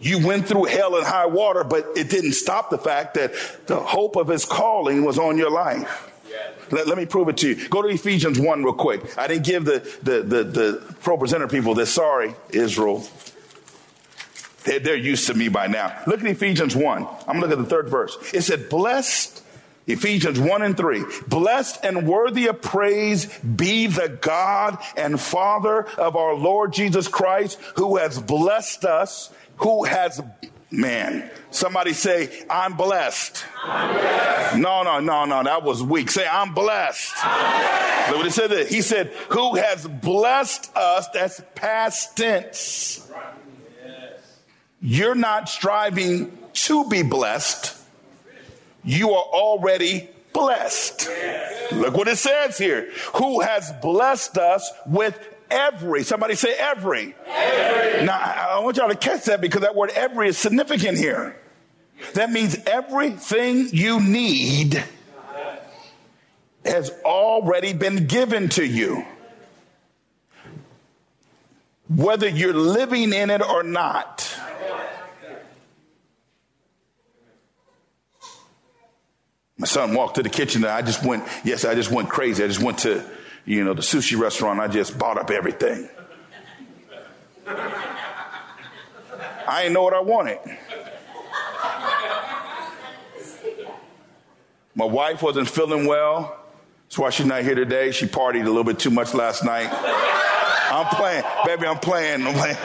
You 0.01 0.25
went 0.25 0.47
through 0.47 0.65
hell 0.65 0.95
and 0.95 1.05
high 1.05 1.25
water, 1.25 1.63
but 1.63 1.85
it 1.95 2.09
didn't 2.09 2.33
stop 2.33 2.69
the 2.69 2.77
fact 2.77 3.15
that 3.15 3.33
the 3.67 3.79
hope 3.79 4.15
of 4.15 4.27
his 4.27 4.45
calling 4.45 5.03
was 5.03 5.19
on 5.19 5.37
your 5.37 5.51
life. 5.51 6.05
Let, 6.71 6.87
let, 6.87 6.97
me 6.97 7.05
prove 7.05 7.29
it 7.29 7.37
to 7.37 7.49
you. 7.49 7.67
Go 7.69 7.81
to 7.81 7.87
Ephesians 7.87 8.39
1 8.39 8.63
real 8.63 8.73
quick. 8.73 9.17
I 9.17 9.27
didn't 9.27 9.45
give 9.45 9.65
the, 9.65 9.79
the, 10.03 10.21
the, 10.21 10.43
the 10.43 10.95
ProPresenter 11.01 11.49
people 11.49 11.73
this. 11.73 11.91
Sorry, 11.91 12.35
Israel. 12.51 13.03
They're, 14.65 14.79
they're 14.79 14.95
used 14.95 15.27
to 15.27 15.33
me 15.33 15.49
by 15.49 15.67
now. 15.67 15.99
Look 16.05 16.21
at 16.21 16.27
Ephesians 16.27 16.75
1. 16.75 17.07
I'm 17.27 17.39
going 17.39 17.41
to 17.41 17.47
look 17.47 17.51
at 17.51 17.57
the 17.57 17.69
third 17.69 17.89
verse. 17.89 18.17
It 18.33 18.41
said, 18.41 18.69
Blessed 18.69 19.43
Ephesians 19.89 20.39
1 20.39 20.61
and 20.61 20.77
3. 20.77 21.03
Blessed 21.27 21.83
and 21.83 22.07
worthy 22.07 22.47
of 22.47 22.61
praise 22.61 23.25
be 23.39 23.87
the 23.87 24.07
God 24.21 24.77
and 24.95 25.19
Father 25.19 25.85
of 25.97 26.15
our 26.15 26.35
Lord 26.35 26.73
Jesus 26.73 27.07
Christ, 27.07 27.59
who 27.75 27.97
has 27.97 28.19
blessed 28.19 28.85
us, 28.85 29.31
who 29.59 29.85
has, 29.85 30.21
man, 30.71 31.31
somebody 31.51 31.93
say, 31.93 32.45
I'm 32.49 32.75
blessed. 32.75 33.45
I'm 33.63 33.93
blessed. 33.93 34.57
No, 34.57 34.83
no, 34.83 34.99
no, 34.99 35.25
no, 35.25 35.43
that 35.43 35.63
was 35.63 35.81
weak. 35.81 36.11
Say, 36.11 36.27
I'm 36.27 36.53
blessed. 36.53 37.13
I'm 37.23 37.61
blessed. 37.61 38.09
Look 38.09 38.17
what 38.17 38.25
he 38.25 38.31
said. 38.31 38.67
He 38.67 38.81
said, 38.81 39.07
who 39.29 39.55
has 39.55 39.87
blessed 39.87 40.75
us, 40.75 41.07
that's 41.13 41.41
past 41.55 42.17
tense. 42.17 43.09
You're 44.81 45.15
not 45.15 45.47
striving 45.49 46.37
to 46.53 46.89
be 46.89 47.03
blessed 47.03 47.79
you 48.83 49.11
are 49.11 49.23
already 49.23 50.09
blessed. 50.33 51.09
Look 51.71 51.95
what 51.95 52.07
it 52.07 52.17
says 52.17 52.57
here. 52.57 52.91
Who 53.15 53.41
has 53.41 53.71
blessed 53.81 54.37
us 54.37 54.71
with 54.85 55.17
every, 55.49 56.03
somebody 56.03 56.35
say 56.35 56.53
every. 56.53 57.15
every. 57.27 58.05
Now, 58.05 58.17
I 58.17 58.59
want 58.59 58.77
y'all 58.77 58.89
to 58.89 58.95
catch 58.95 59.25
that 59.25 59.41
because 59.41 59.61
that 59.61 59.75
word 59.75 59.91
every 59.91 60.29
is 60.29 60.37
significant 60.37 60.97
here. 60.97 61.39
That 62.13 62.31
means 62.31 62.57
everything 62.65 63.69
you 63.71 63.99
need 63.99 64.83
has 66.65 66.91
already 67.03 67.73
been 67.73 68.07
given 68.07 68.49
to 68.49 68.65
you. 68.65 69.05
Whether 71.89 72.27
you're 72.27 72.53
living 72.53 73.13
in 73.13 73.29
it 73.29 73.41
or 73.41 73.63
not. 73.63 74.35
My 79.57 79.67
son 79.67 79.93
walked 79.93 80.15
to 80.15 80.23
the 80.23 80.29
kitchen 80.29 80.63
and 80.63 80.71
I 80.71 80.81
just 80.81 81.03
went, 81.03 81.25
yes, 81.43 81.65
I 81.65 81.75
just 81.75 81.91
went 81.91 82.07
crazy. 82.09 82.43
I 82.43 82.47
just 82.47 82.61
went 82.61 82.77
to, 82.79 83.03
you 83.45 83.63
know, 83.63 83.73
the 83.73 83.81
sushi 83.81 84.19
restaurant. 84.19 84.59
I 84.59 84.67
just 84.67 84.97
bought 84.97 85.17
up 85.17 85.31
everything. 85.31 85.89
I 89.47 89.63
didn't 89.63 89.73
know 89.73 89.83
what 89.83 89.93
I 89.93 90.01
wanted. 90.01 90.39
My 94.75 94.85
wife 94.85 95.21
wasn't 95.21 95.49
feeling 95.49 95.85
well. 95.87 96.37
That's 96.87 96.97
why 96.97 97.09
she's 97.09 97.25
not 97.25 97.43
here 97.43 97.55
today. 97.55 97.91
She 97.91 98.05
partied 98.05 98.43
a 98.43 98.45
little 98.45 98.63
bit 98.63 98.79
too 98.79 98.91
much 98.91 99.13
last 99.13 99.43
night. 99.43 99.69
I'm 100.71 100.85
playing, 100.95 101.23
baby, 101.45 101.65
I'm 101.65 101.79
playing. 101.79 102.25
I'm 102.25 102.33
playing. 102.33 102.57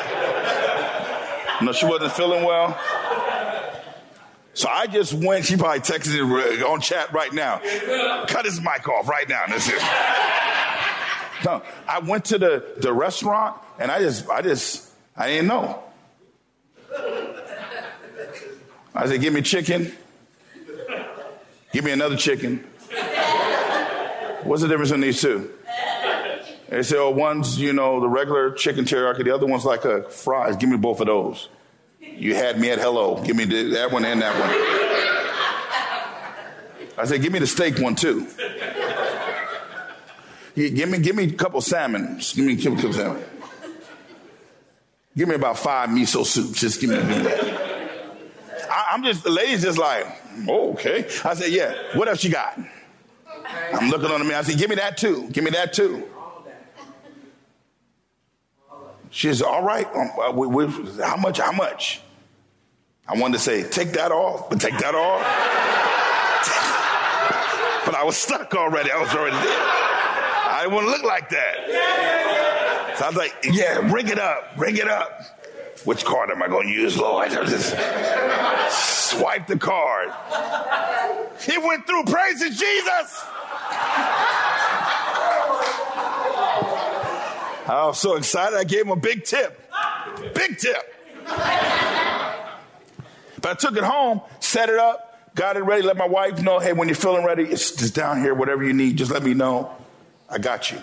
No, 1.62 1.72
she 1.72 1.86
wasn't 1.86 2.12
feeling 2.12 2.44
well. 2.44 2.78
So 4.52 4.68
I 4.68 4.86
just 4.86 5.12
went, 5.12 5.46
she 5.46 5.56
probably 5.56 5.80
texted 5.80 6.62
on 6.64 6.80
chat 6.80 7.12
right 7.12 7.32
now. 7.32 7.60
Cut 8.28 8.44
his 8.44 8.60
mic 8.60 8.88
off 8.88 9.08
right 9.08 9.28
now. 9.28 9.42
That's 9.48 9.68
it. 9.68 9.80
No, 11.44 11.62
I 11.88 11.98
went 12.00 12.26
to 12.26 12.38
the, 12.38 12.74
the 12.78 12.92
restaurant 12.92 13.56
and 13.78 13.90
I 13.90 14.00
just, 14.00 14.28
I 14.28 14.42
just, 14.42 14.90
I 15.16 15.28
didn't 15.28 15.48
know. 15.48 15.82
I 18.96 19.06
said, 19.06 19.20
give 19.20 19.32
me 19.32 19.42
chicken. 19.42 19.92
Give 21.72 21.84
me 21.84 21.90
another 21.90 22.16
chicken. 22.16 22.64
What's 24.44 24.62
the 24.62 24.68
difference 24.68 24.92
in 24.92 25.00
these 25.00 25.20
two? 25.20 25.50
They 26.68 26.82
said, 26.82 26.98
oh, 26.98 27.10
one's, 27.10 27.58
you 27.58 27.72
know, 27.72 28.00
the 28.00 28.08
regular 28.08 28.52
chicken 28.52 28.84
teriyaki. 28.84 29.24
The 29.24 29.34
other 29.34 29.46
one's 29.46 29.64
like 29.64 29.84
a 29.84 30.08
fries. 30.10 30.56
Give 30.56 30.68
me 30.68 30.76
both 30.76 31.00
of 31.00 31.06
those. 31.06 31.48
You 32.00 32.34
had 32.34 32.60
me 32.60 32.70
at 32.70 32.78
hello. 32.78 33.22
Give 33.22 33.34
me 33.36 33.44
that 33.44 33.90
one 33.90 34.04
and 34.04 34.22
that 34.22 34.34
one. 34.38 34.50
I 36.96 37.04
said, 37.06 37.22
give 37.22 37.32
me 37.32 37.40
the 37.40 37.46
steak 37.46 37.78
one 37.78 37.96
too. 37.96 38.28
Give 40.54 40.88
me, 40.88 40.98
give 40.98 41.16
me 41.16 41.24
a 41.24 41.32
couple 41.32 41.60
salmon. 41.60 42.20
Give 42.34 42.44
me 42.44 42.54
a 42.54 42.56
couple 42.56 42.92
salmon. 42.92 43.24
Give 45.16 45.28
me 45.28 45.34
about 45.34 45.58
five 45.58 45.88
miso 45.88 46.24
soups. 46.24 46.60
Just 46.60 46.80
give 46.80 46.90
me. 46.90 46.96
Give 46.96 47.24
me 47.24 47.58
I, 48.70 48.94
am 48.94 49.04
just 49.04 49.24
the 49.24 49.30
lady's 49.30 49.62
just 49.62 49.78
like, 49.78 50.06
oh, 50.48 50.72
okay. 50.72 51.06
I 51.24 51.34
said, 51.34 51.50
yeah. 51.50 51.74
What 51.94 52.08
else 52.08 52.24
you 52.24 52.30
got? 52.30 52.58
I'm 53.72 53.90
looking 53.90 54.10
on 54.10 54.20
the 54.20 54.24
menu. 54.24 54.36
I 54.36 54.42
said, 54.42 54.58
give 54.58 54.70
me 54.70 54.76
that 54.76 54.96
too. 54.96 55.28
Give 55.30 55.44
me 55.44 55.50
that 55.50 55.72
too. 55.72 56.08
She 59.10 59.32
said, 59.32 59.46
all 59.46 59.62
right. 59.62 59.86
Um, 59.94 60.10
uh, 60.20 60.32
we, 60.32 60.46
we, 60.46 60.66
how 61.02 61.16
much? 61.16 61.38
How 61.38 61.52
much? 61.52 62.00
I 63.06 63.16
wanted 63.16 63.34
to 63.34 63.40
say, 63.40 63.68
take 63.68 63.92
that 63.92 64.10
off, 64.10 64.50
but 64.50 64.60
take 64.60 64.78
that 64.78 64.94
off. 64.94 65.20
but 67.86 67.94
I 67.94 68.02
was 68.02 68.16
stuck 68.16 68.54
already. 68.54 68.90
I 68.90 69.00
was 69.00 69.14
already 69.14 69.36
there. 69.36 69.84
Didn't 70.64 70.76
want 70.76 70.86
to 70.86 70.92
look 70.92 71.02
like 71.02 71.28
that. 71.28 72.94
So 72.96 73.04
I 73.04 73.08
was 73.08 73.16
like, 73.16 73.34
yeah, 73.44 73.86
bring 73.86 74.08
it 74.08 74.18
up, 74.18 74.56
bring 74.56 74.78
it 74.78 74.88
up. 74.88 75.20
Which 75.84 76.06
card 76.06 76.30
am 76.30 76.42
I 76.42 76.48
going 76.48 76.68
to 76.68 76.72
use, 76.72 76.96
Lord? 76.96 77.28
I 77.28 77.28
just 77.44 79.10
swipe 79.10 79.46
the 79.46 79.58
card. 79.58 80.08
He 81.42 81.58
went 81.58 81.86
through 81.86 82.04
praising 82.04 82.52
Jesus. 82.52 83.26
I 87.66 87.84
was 87.84 87.98
so 87.98 88.16
excited, 88.16 88.56
I 88.58 88.64
gave 88.64 88.86
him 88.86 88.92
a 88.92 88.96
big 88.96 89.24
tip. 89.24 89.70
Big 90.34 90.56
tip. 90.56 90.94
But 93.42 93.50
I 93.50 93.54
took 93.58 93.76
it 93.76 93.84
home, 93.84 94.22
set 94.40 94.70
it 94.70 94.78
up, 94.78 95.34
got 95.34 95.58
it 95.58 95.60
ready, 95.64 95.82
let 95.82 95.98
my 95.98 96.08
wife 96.08 96.40
know, 96.40 96.58
hey, 96.58 96.72
when 96.72 96.88
you're 96.88 96.94
feeling 96.94 97.26
ready, 97.26 97.42
it's 97.42 97.72
just 97.72 97.94
down 97.94 98.22
here, 98.22 98.32
whatever 98.34 98.64
you 98.64 98.72
need, 98.72 98.96
just 98.96 99.10
let 99.10 99.22
me 99.22 99.34
know. 99.34 99.70
I 100.28 100.38
got 100.38 100.70
you. 100.70 100.80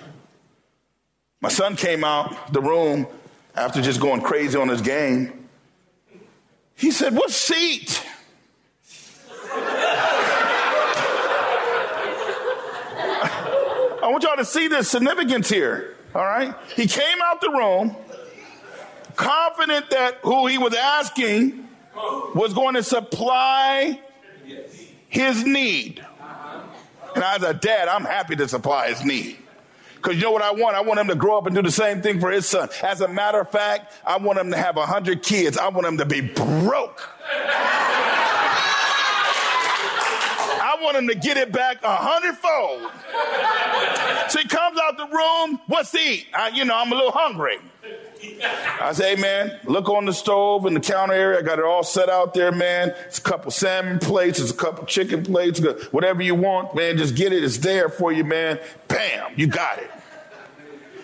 My 1.42 1.50
son 1.50 1.76
came 1.76 2.04
out 2.04 2.54
the 2.54 2.62
room 2.62 3.08
after 3.56 3.82
just 3.82 4.00
going 4.00 4.22
crazy 4.22 4.58
on 4.58 4.70
his 4.70 4.82
game. 4.82 5.48
He 6.76 6.92
said, 6.92 7.16
What 7.16 7.32
seat? 7.32 8.06
I 14.04 14.08
want 14.10 14.24
y'all 14.24 14.36
to 14.38 14.46
see 14.46 14.68
the 14.68 14.84
significance 14.84 15.50
here. 15.50 15.96
All 16.14 16.24
right? 16.24 16.54
He 16.76 16.88
came 16.88 17.18
out 17.24 17.40
the 17.42 17.50
room 17.50 17.96
confident 19.16 19.90
that 19.92 20.18
who 20.24 20.48
he 20.48 20.58
was 20.58 20.74
asking 20.74 21.68
was 22.34 22.54
going 22.54 22.76
to 22.76 22.84
supply 22.84 24.00
his 25.08 25.46
need. 25.46 26.06
And 27.16 27.24
as 27.24 27.44
a 27.44 27.54
dad, 27.54 27.88
I'm 27.88 28.04
happy 28.04 28.36
to 28.38 28.48
supply 28.48 28.90
his 28.90 29.04
need. 29.04 29.38
Because 29.96 30.16
you 30.16 30.24
know 30.24 30.32
what 30.32 30.42
I 30.42 30.52
want? 30.52 30.76
I 30.76 30.82
want 30.82 31.00
him 31.00 31.08
to 31.10 31.16
grow 31.16 31.38
up 31.38 31.46
and 31.46 31.56
do 31.56 31.62
the 31.62 31.70
same 31.72 32.02
thing 32.02 32.20
for 32.20 32.32
his 32.32 32.48
son. 32.48 32.70
As 32.82 33.02
a 33.02 33.08
matter 33.08 33.40
of 33.40 33.52
fact, 33.52 33.94
I 34.06 34.18
want 34.18 34.40
him 34.40 34.50
to 34.50 34.58
have 34.58 34.78
a 34.78 34.86
hundred 34.86 35.22
kids. 35.22 35.60
I 35.60 35.70
want 35.70 35.86
him 35.86 36.00
to 36.00 36.06
be 36.06 36.22
broke. 36.22 37.08
I 40.64 40.78
want 40.82 40.98
him 40.98 41.08
to 41.08 41.16
get 41.16 41.38
it 41.38 41.52
back 41.52 41.84
a 41.84 41.96
hundredfold. 41.96 42.92
So 44.32 44.40
he 44.40 44.48
comes 44.48 44.80
out 44.82 44.98
the 44.98 45.06
room. 45.06 45.62
What's 45.68 45.92
he 45.92 46.14
eat? 46.14 46.26
I, 46.34 46.48
you 46.50 46.66
know, 46.66 46.76
I'm 46.76 46.92
a 46.92 46.96
little 46.96 47.12
hungry. 47.12 47.60
I 48.82 48.94
say, 48.94 49.16
hey, 49.16 49.22
man, 49.22 49.60
look 49.66 49.90
on 49.90 50.06
the 50.06 50.14
stove 50.14 50.66
in 50.66 50.74
the 50.74 50.80
counter 50.80 51.14
area. 51.14 51.40
I 51.40 51.42
got 51.42 51.60
it 51.60 51.66
all 51.66 51.84
set 51.84 52.10
out 52.10 52.34
there, 52.34 52.52
man. 52.52 52.94
It's 53.08 53.20
a 53.20 53.22
couple 53.22 53.52
salmon 53.52 54.00
plates, 54.00 54.40
it's 54.40 54.52
a 54.52 54.56
couple 54.56 54.86
chicken 54.86 55.24
plates, 55.24 55.60
whatever 55.92 56.22
you 56.22 56.36
want, 56.36 56.76
man. 56.76 56.98
Just 56.98 57.16
get 57.16 57.34
it. 57.34 57.44
It's 57.44 57.58
there 57.60 57.90
for 57.90 58.12
you, 58.12 58.24
man. 58.24 58.60
Bam, 58.88 59.34
you 59.36 59.48
got 59.48 59.80
it. 59.80 59.92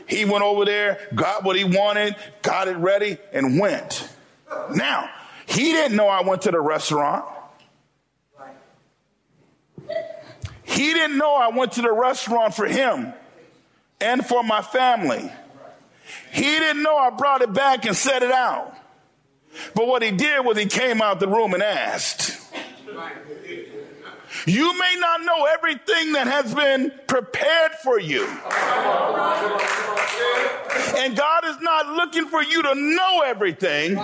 He 0.07 0.25
went 0.25 0.43
over 0.43 0.63
there, 0.63 1.00
got 1.13 1.43
what 1.43 1.55
he 1.55 1.63
wanted, 1.63 2.15
got 2.41 2.67
it 2.67 2.77
ready, 2.77 3.17
and 3.33 3.59
went. 3.59 4.09
Now, 4.74 5.09
he 5.45 5.71
didn't 5.71 5.97
know 5.97 6.07
I 6.07 6.21
went 6.21 6.43
to 6.43 6.51
the 6.51 6.62
restaurant. 6.62 7.25
He 10.63 10.93
didn't 10.93 11.17
know 11.17 11.33
I 11.36 11.50
went 11.50 11.74
to 11.74 11.81
the 11.81 11.91
restaurant 11.91 12.53
for 12.53 12.65
him 12.65 13.13
and 14.00 14.25
for 14.25 14.43
my 14.43 14.62
family. 14.62 15.31
He 16.38 16.44
didn't 16.44 16.84
know 16.84 16.96
I 16.96 17.10
brought 17.10 17.41
it 17.41 17.51
back 17.51 17.86
and 17.86 17.96
set 17.96 18.22
it 18.22 18.32
out. 18.32 18.77
But 19.74 19.88
what 19.88 20.03
he 20.03 20.12
did 20.12 20.46
was 20.46 20.56
he 20.56 20.67
came 20.67 21.01
out 21.01 21.20
the 21.20 21.27
room 21.27 21.56
and 21.56 21.63
asked. 21.63 22.39
You 24.46 24.77
may 24.77 24.96
not 25.00 25.24
know 25.24 25.46
everything 25.46 26.13
that 26.13 26.27
has 26.27 26.53
been 26.53 26.91
prepared 27.08 27.72
for 27.84 28.00
you. 28.00 28.27
And 30.98 31.15
God 31.15 31.46
is 31.46 31.60
not 31.62 31.88
looking 31.88 32.27
for 32.27 32.41
you 32.41 32.62
to 32.63 32.75
know 32.75 33.22
everything. 33.25 33.98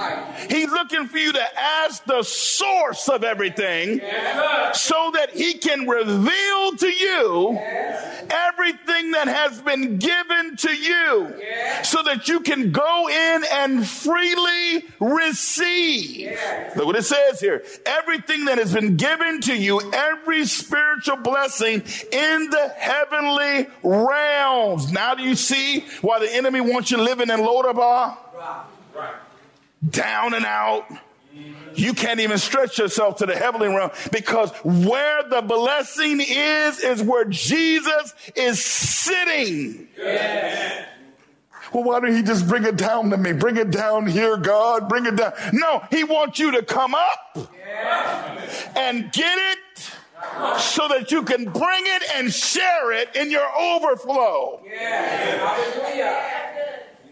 He's 0.50 0.72
looking 0.72 1.08
for 1.08 1.18
you 1.18 1.34
to 1.34 1.60
ask 1.60 2.04
the 2.06 2.24
source 2.24 3.10
of 3.10 3.24
everything 3.24 4.00
so 4.74 5.12
that 5.14 5.30
He 5.34 5.56
can 5.56 5.88
reveal 5.88 6.76
to 6.78 6.90
you 6.90 7.58
everything 8.30 9.12
that 9.12 9.28
has 9.28 9.62
been 9.62 9.98
given 9.98 10.56
to 10.58 10.72
you 10.72 11.34
so 11.84 12.02
that 12.04 12.28
you 12.28 12.40
can 12.40 12.72
go 12.72 13.10
in 13.10 13.44
and 13.52 13.88
freely 13.88 14.86
receive. 15.00 16.38
Look 16.76 16.86
what 16.86 16.96
it 16.96 17.04
says 17.04 17.40
here. 17.40 17.64
Everything 17.86 18.46
that 18.46 18.58
has 18.58 18.74
been 18.74 18.96
given 18.98 19.42
to 19.42 19.56
you, 19.56 19.80
every 19.94 20.24
every 20.34 20.46
spiritual 20.46 21.18
blessing 21.18 21.84
in 22.12 22.50
the 22.50 22.74
heavenly 22.78 23.68
realms. 23.84 24.92
Now 24.92 25.16
do 25.16 25.24
you 25.24 25.36
see 25.36 25.82
why 26.02 26.20
the 26.20 26.34
enemy 26.34 26.62
wants 26.64 26.92
you 26.92 26.98
living 26.98 27.30
in 27.30 27.40
Lodabar? 27.40 28.18
Right. 28.96 29.16
Down 29.90 30.34
and 30.34 30.46
out. 30.46 30.86
You 31.76 31.94
can't 31.94 32.20
even 32.20 32.38
stretch 32.38 32.78
yourself 32.78 33.18
to 33.18 33.26
the 33.26 33.36
heavenly 33.36 33.68
realm 33.68 33.92
because 34.12 34.52
where 34.64 35.24
the 35.28 35.42
blessing 35.42 36.22
is, 36.22 36.80
is 36.80 37.02
where 37.02 37.26
Jesus 37.26 38.14
is 38.36 38.64
sitting. 38.64 39.88
Yeah. 39.98 40.86
Well, 41.74 41.84
why 41.84 42.00
don't 42.00 42.16
he 42.16 42.22
just 42.22 42.48
bring 42.48 42.66
it 42.66 42.78
down 42.78 43.10
to 43.10 43.18
me? 43.18 43.34
Bring 43.34 43.58
it 43.58 43.72
down 43.72 44.06
here, 44.06 44.38
God. 44.38 44.88
Bring 44.88 45.08
it 45.08 45.16
down. 45.16 45.34
No, 45.54 45.84
he 45.90 46.04
wants 46.04 46.38
you 46.38 46.52
to 46.52 46.62
come 46.62 46.94
up 46.94 47.36
yeah. 47.36 48.40
and 48.76 49.12
get 49.12 49.38
it 49.38 50.60
so 50.60 50.88
that 50.88 51.12
you 51.12 51.24
can 51.24 51.46
bring 51.46 51.84
it 51.86 52.04
and 52.16 52.32
share 52.32 52.92
it 52.92 53.16
in 53.16 53.32
your 53.32 53.48
overflow. 53.58 54.62
Yeah. 54.66 56.43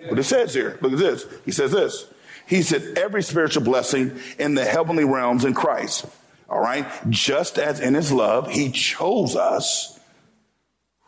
What 0.08 0.20
it 0.20 0.24
says 0.24 0.54
here, 0.54 0.78
look 0.82 0.94
at 0.94 1.00
this. 1.00 1.26
He 1.46 1.52
says 1.52 1.72
this. 1.72 2.06
He 2.48 2.62
said, 2.64 2.98
every 2.98 3.24
spiritual 3.24 3.64
blessing 3.64 4.20
in 4.40 4.56
the 4.56 4.66
heavenly 4.66 5.06
realms 5.06 5.46
in 5.46 5.54
Christ. 5.54 6.06
All 6.50 6.60
right. 6.60 6.86
Just 7.10 7.58
as 7.58 7.80
in 7.80 7.94
his 7.94 8.12
love, 8.12 8.52
he 8.52 8.72
chose 8.72 9.36
us. 9.36 10.00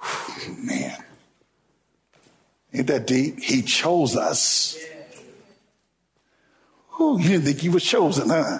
Man. 0.57 1.03
Ain't 2.73 2.87
that 2.87 3.05
deep? 3.07 3.39
He 3.39 3.61
chose 3.61 4.15
us. 4.15 4.77
Ooh, 6.99 7.19
you 7.19 7.29
didn't 7.29 7.45
think 7.45 7.63
you 7.63 7.71
was 7.71 7.83
chosen, 7.83 8.29
huh? 8.29 8.59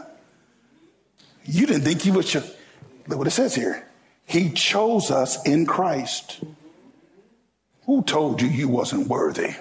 You 1.46 1.66
didn't 1.66 1.84
think 1.84 2.06
you 2.06 2.14
was 2.14 2.30
chosen. 2.30 2.52
Look 3.08 3.18
what 3.18 3.28
it 3.28 3.32
says 3.32 3.56
here. 3.56 3.88
He 4.26 4.52
chose 4.52 5.12
us 5.12 5.44
in 5.46 5.66
Christ. 5.66 6.44
Who 7.86 8.02
told 8.04 8.42
you 8.42 8.48
you 8.48 8.68
wasn't 8.68 9.08
worthy? 9.08 9.54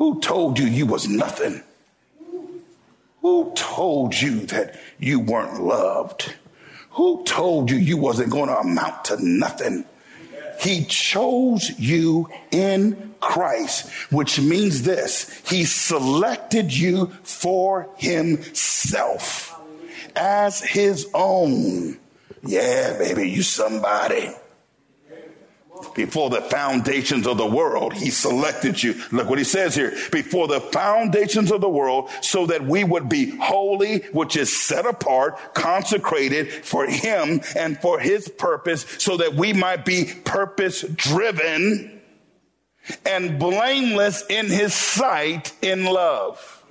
Who 0.00 0.18
told 0.18 0.58
you 0.58 0.64
you 0.64 0.86
was 0.86 1.06
nothing? 1.06 1.62
Who 3.20 3.52
told 3.54 4.18
you 4.18 4.46
that 4.46 4.80
you 4.98 5.20
weren't 5.20 5.62
loved? 5.62 6.34
Who 6.92 7.22
told 7.24 7.70
you 7.70 7.76
you 7.76 7.98
wasn't 7.98 8.30
going 8.30 8.48
to 8.48 8.58
amount 8.58 9.04
to 9.04 9.18
nothing? 9.22 9.84
He 10.58 10.86
chose 10.86 11.78
you 11.78 12.30
in 12.50 13.12
Christ, 13.20 13.90
which 14.10 14.40
means 14.40 14.84
this. 14.84 15.38
He 15.46 15.66
selected 15.66 16.74
you 16.74 17.08
for 17.22 17.90
himself 17.98 19.54
as 20.16 20.62
his 20.62 21.06
own. 21.12 21.98
Yeah, 22.42 22.96
baby, 22.96 23.28
you 23.28 23.42
somebody. 23.42 24.30
Before 25.94 26.30
the 26.30 26.40
foundations 26.42 27.26
of 27.26 27.36
the 27.36 27.46
world, 27.46 27.92
he 27.94 28.10
selected 28.10 28.82
you. 28.82 29.00
Look 29.12 29.28
what 29.28 29.38
he 29.38 29.44
says 29.44 29.74
here. 29.74 29.96
Before 30.10 30.48
the 30.48 30.60
foundations 30.60 31.50
of 31.50 31.60
the 31.60 31.68
world, 31.68 32.10
so 32.20 32.46
that 32.46 32.64
we 32.64 32.84
would 32.84 33.08
be 33.08 33.36
holy, 33.38 34.00
which 34.12 34.36
is 34.36 34.58
set 34.58 34.86
apart, 34.86 35.54
consecrated 35.54 36.52
for 36.52 36.86
him 36.86 37.40
and 37.56 37.78
for 37.80 37.98
his 37.98 38.28
purpose, 38.28 38.86
so 38.98 39.16
that 39.18 39.34
we 39.34 39.52
might 39.52 39.84
be 39.84 40.12
purpose 40.24 40.82
driven 40.82 42.00
and 43.06 43.38
blameless 43.38 44.24
in 44.28 44.46
his 44.46 44.74
sight 44.74 45.52
in 45.62 45.84
love. 45.84 46.64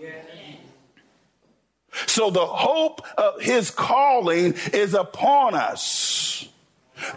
So 2.08 2.30
the 2.30 2.46
hope 2.46 3.02
of 3.18 3.42
his 3.42 3.72
calling 3.72 4.54
is 4.74 4.94
upon 4.94 5.56
us. 5.56 6.48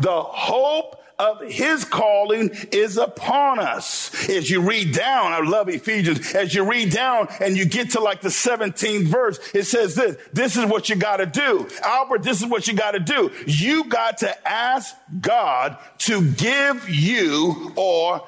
The 0.01 0.23
hope 0.23 1.02
of 1.23 1.41
his 1.49 1.85
calling 1.85 2.51
is 2.73 2.97
upon 2.97 3.61
us. 3.61 4.29
As 4.29 4.51
you 4.51 4.61
read 4.61 4.93
down, 4.93 5.33
I 5.33 5.41
love 5.41 5.69
Ephesians. 5.69 6.35
As 6.35 6.53
you 6.53 6.69
read 6.69 6.91
down 6.91 7.29
and 7.41 7.57
you 7.57 7.65
get 7.65 7.91
to 7.91 8.01
like 8.01 8.21
the 8.21 8.29
17th 8.29 9.07
verse, 9.07 9.39
it 9.55 9.65
says 9.65 9.95
this, 9.95 10.17
this 10.33 10.57
is 10.57 10.67
what 10.67 10.89
you 10.89 10.97
got 10.97 11.19
to 11.19 11.27
do. 11.27 11.69
Albert, 11.85 12.25
this 12.25 12.43
is 12.43 12.49
what 12.49 12.67
you 12.67 12.75
got 12.75 12.93
to 12.93 13.01
do. 13.01 13.31
You 13.47 13.85
got 13.85 14.19
to 14.19 14.49
ask 14.49 14.95
God 15.21 15.79
to 15.99 16.29
give 16.33 16.89
you 16.89 17.73
or 17.77 18.27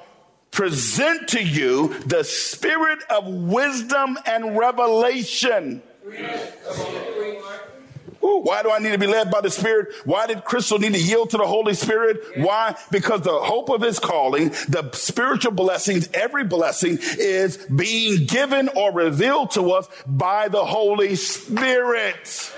present 0.53 1.29
to 1.31 1.43
you 1.43 1.89
the 2.07 2.23
spirit 2.23 3.01
of 3.11 3.27
wisdom 3.27 4.17
and 4.25 4.57
revelation 4.57 5.83
Ooh, 8.25 8.41
why 8.43 8.63
do 8.63 8.71
I 8.71 8.79
need 8.79 8.93
to 8.93 8.99
be 8.99 9.07
led 9.07 9.31
by 9.31 9.43
the 9.43 9.51
Spirit? 9.51 9.89
Why 10.05 10.27
did 10.27 10.45
Crystal 10.45 10.79
need 10.79 10.95
to 10.95 11.01
yield 11.01 11.31
to 11.31 11.37
the 11.37 11.47
Holy 11.47 11.75
Spirit? 11.75 12.23
Why? 12.39 12.75
Because 12.91 13.21
the 13.21 13.39
hope 13.39 13.69
of 13.69 13.83
his 13.83 13.99
calling, 13.99 14.49
the 14.69 14.91
spiritual 14.93 15.53
blessings, 15.53 16.09
every 16.15 16.45
blessing 16.45 16.99
is 17.19 17.59
being 17.59 18.25
given 18.27 18.71
or 18.75 18.93
revealed 18.93 19.51
to 19.53 19.73
us 19.73 19.89
by 20.07 20.49
the 20.49 20.65
Holy 20.65 21.17
Spirit. 21.17 22.53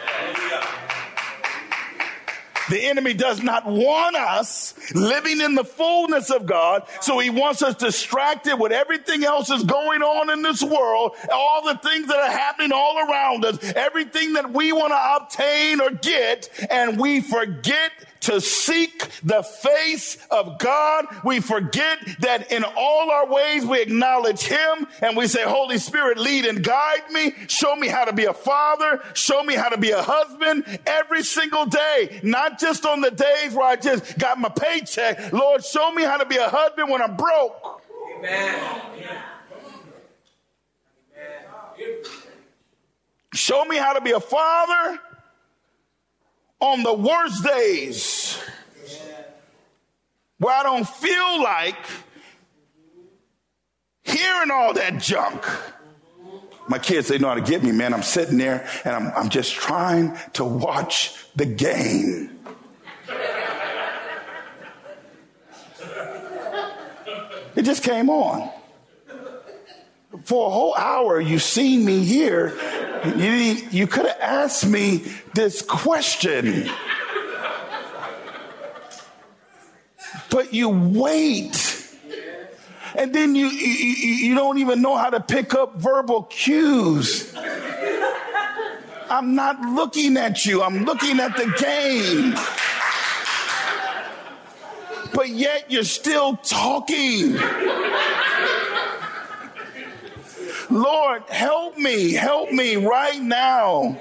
The 2.71 2.85
enemy 2.85 3.15
does 3.15 3.43
not 3.43 3.67
want 3.67 4.17
us 4.17 4.75
living 4.95 5.41
in 5.41 5.55
the 5.55 5.65
fullness 5.65 6.31
of 6.31 6.47
God. 6.47 6.83
So 7.01 7.19
he 7.19 7.31
wants 7.31 7.63
us 7.63 7.77
distracted 7.77 8.57
with 8.57 8.73
everything 8.73 9.25
else 9.25 9.49
that's 9.49 9.65
going 9.65 10.03
on 10.03 10.31
in 10.31 10.43
this 10.43 10.63
world, 10.63 11.17
all 11.33 11.65
the 11.65 11.79
things 11.79 12.09
that 12.09 12.19
are 12.19 12.31
happening 12.31 12.73
all 12.73 12.99
around 12.99 13.45
us, 13.45 13.59
everything 13.75 14.35
that 14.35 14.53
we 14.53 14.73
want 14.73 14.93
to 14.93 15.17
obtain 15.17 15.81
or 15.81 15.91
get, 15.91 16.49
and 16.71 16.99
we 16.99 17.21
forget 17.21 17.93
to 18.27 18.41
seek 18.41 19.09
the 19.23 19.43
face 19.43 20.19
of 20.33 20.59
God. 20.59 21.07
We 21.25 21.39
forget 21.39 21.99
that 22.21 22.51
in 22.51 22.65
all 22.65 23.11
our 23.11 23.29
ways 23.29 23.65
we 23.65 23.81
acknowledge 23.81 24.43
Him 24.43 24.89
and 25.01 25.17
we 25.17 25.29
say, 25.29 25.45
Holy 25.45 25.79
Spirit, 25.79 26.19
lead 26.19 26.45
and 26.45 26.63
guide 26.63 27.09
me. 27.13 27.35
Show 27.47 27.77
me 27.77 27.87
how 27.87 28.05
to 28.05 28.13
be 28.13 28.25
a 28.25 28.35
father. 28.35 29.01
Show 29.15 29.45
me 29.45 29.55
how 29.55 29.69
to 29.69 29.79
be 29.79 29.93
a 29.93 30.03
husband 30.03 30.81
every 30.87 31.23
single 31.23 31.67
day, 31.67 32.21
not 32.25 32.56
just 32.59 32.87
on 32.87 33.01
the 33.01 33.11
days 33.11 33.55
where 33.55 33.67
I 33.67 33.77
just 33.77 34.19
got 34.19 34.39
my 34.39 34.49
paycheck. 34.49 35.33
Lord, 35.33 35.65
show 35.65 35.91
me 35.93 36.03
how 36.03 36.17
to 36.17 36.27
be 36.27 36.37
a 36.37 36.49
husband 36.49 36.91
when 36.91 37.03
I'm 37.03 37.17
broke. 37.17 37.83
Amen. 38.19 38.81
Show 43.35 43.65
me 43.67 43.77
how 43.77 43.93
to 43.93 44.01
be 44.01 44.13
a 44.13 44.21
father 44.21 45.01
on 46.61 46.83
the 46.83 46.95
worst 46.95 47.45
days 47.45 48.39
where 50.39 50.55
I 50.55 50.63
don't 50.63 50.89
feel 50.89 51.43
like 51.43 51.77
hearing 54.03 54.51
all 54.51 54.73
that 54.75 54.99
junk. 55.01 55.45
My 56.69 56.79
kids, 56.79 57.09
they 57.09 57.19
know 57.19 57.29
how 57.29 57.35
to 57.35 57.41
get 57.41 57.63
me, 57.63 57.73
man. 57.73 57.95
I'm 57.95 58.03
sitting 58.03 58.39
there 58.39 58.69
and 58.85 58.95
I'm, 58.95 59.13
I'm 59.15 59.29
just 59.29 59.55
trying 59.55 60.19
to 60.35 60.45
watch 60.45 61.15
the 61.37 61.47
game. 61.47 62.33
It 67.55 67.63
just 67.63 67.83
came 67.83 68.11
on. 68.11 68.51
for 70.25 70.49
a 70.49 70.51
whole 70.51 70.75
hour, 70.77 71.21
you've 71.21 71.43
seen 71.43 71.85
me 71.85 72.05
here. 72.05 72.53
You, 73.17 73.31
you 73.71 73.87
could 73.87 74.07
have 74.07 74.21
asked 74.21 74.67
me 74.67 75.05
this 75.35 75.63
question. 75.63 76.69
But 80.31 80.53
you 80.53 80.69
wait. 80.69 81.66
And 83.07 83.15
then 83.15 83.37
you, 83.37 83.47
you, 83.47 84.29
you 84.31 84.35
don't 84.35 84.59
even 84.59 84.83
know 84.83 84.97
how 84.97 85.11
to 85.11 85.21
pick 85.21 85.55
up 85.55 85.77
verbal 85.77 86.25
cues. 86.25 87.33
I'm 89.09 89.37
not 89.37 89.61
looking 89.61 90.17
at 90.17 90.45
you, 90.45 90.61
I'm 90.61 90.85
looking 90.85 91.21
at 91.21 91.37
the 91.37 91.47
game. 91.57 92.35
But 95.15 95.29
yet 95.29 95.71
you're 95.71 95.85
still 95.85 96.37
talking. 96.39 97.39
Lord, 100.69 101.23
help 101.29 101.79
me, 101.79 102.13
help 102.13 102.51
me 102.51 102.75
right 102.75 103.23
now. 103.23 104.01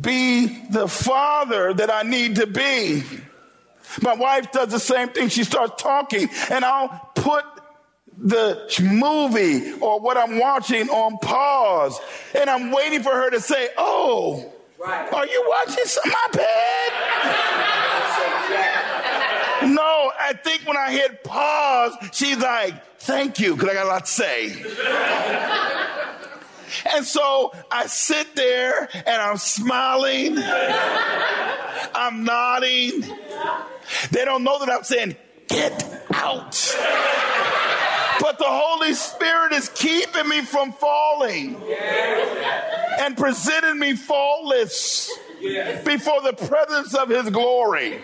Be 0.00 0.46
the 0.70 0.88
father 0.88 1.72
that 1.72 1.88
I 1.88 2.02
need 2.02 2.34
to 2.34 2.48
be. 2.48 3.04
My 4.02 4.14
wife 4.14 4.52
does 4.52 4.70
the 4.70 4.80
same 4.80 5.08
thing. 5.08 5.28
She 5.28 5.44
starts 5.44 5.82
talking, 5.82 6.28
and 6.50 6.64
I'll 6.64 7.10
put 7.14 7.44
the 8.20 8.60
movie 8.82 9.72
or 9.80 10.00
what 10.00 10.16
I'm 10.16 10.38
watching 10.38 10.88
on 10.90 11.18
pause, 11.18 11.98
and 12.34 12.48
I'm 12.50 12.70
waiting 12.70 13.02
for 13.02 13.12
her 13.12 13.30
to 13.30 13.40
say, 13.40 13.68
Oh, 13.76 14.52
right. 14.78 15.12
are 15.12 15.26
you 15.26 15.44
watching 15.48 15.84
some 15.84 16.10
my 16.10 16.26
bed? 16.32 16.92
no, 19.74 20.12
I 20.20 20.32
think 20.44 20.66
when 20.66 20.76
I 20.76 20.90
hit 20.90 21.22
pause, 21.22 21.94
she's 22.12 22.38
like, 22.38 22.74
Thank 23.00 23.38
you, 23.38 23.54
because 23.54 23.70
I 23.70 23.74
got 23.74 23.86
a 23.86 23.88
lot 23.88 24.06
to 24.06 24.10
say. 24.10 24.50
and 26.94 27.06
so 27.06 27.52
I 27.70 27.86
sit 27.86 28.34
there 28.34 28.88
and 28.92 29.22
I'm 29.22 29.36
smiling, 29.36 30.36
I'm 31.94 32.24
nodding. 32.24 33.04
They 34.10 34.24
don't 34.24 34.44
know 34.44 34.58
that 34.58 34.70
I'm 34.70 34.84
saying, 34.84 35.16
Get 35.48 36.04
out. 36.12 36.76
But 38.20 38.38
the 38.38 38.44
Holy 38.46 38.92
Spirit 38.92 39.52
is 39.52 39.68
keeping 39.70 40.28
me 40.28 40.42
from 40.42 40.72
falling 40.72 41.56
and 43.00 43.16
presenting 43.16 43.78
me 43.78 43.94
faultless 43.94 45.10
before 45.84 46.20
the 46.22 46.32
presence 46.32 46.94
of 46.94 47.08
His 47.08 47.30
glory. 47.30 48.00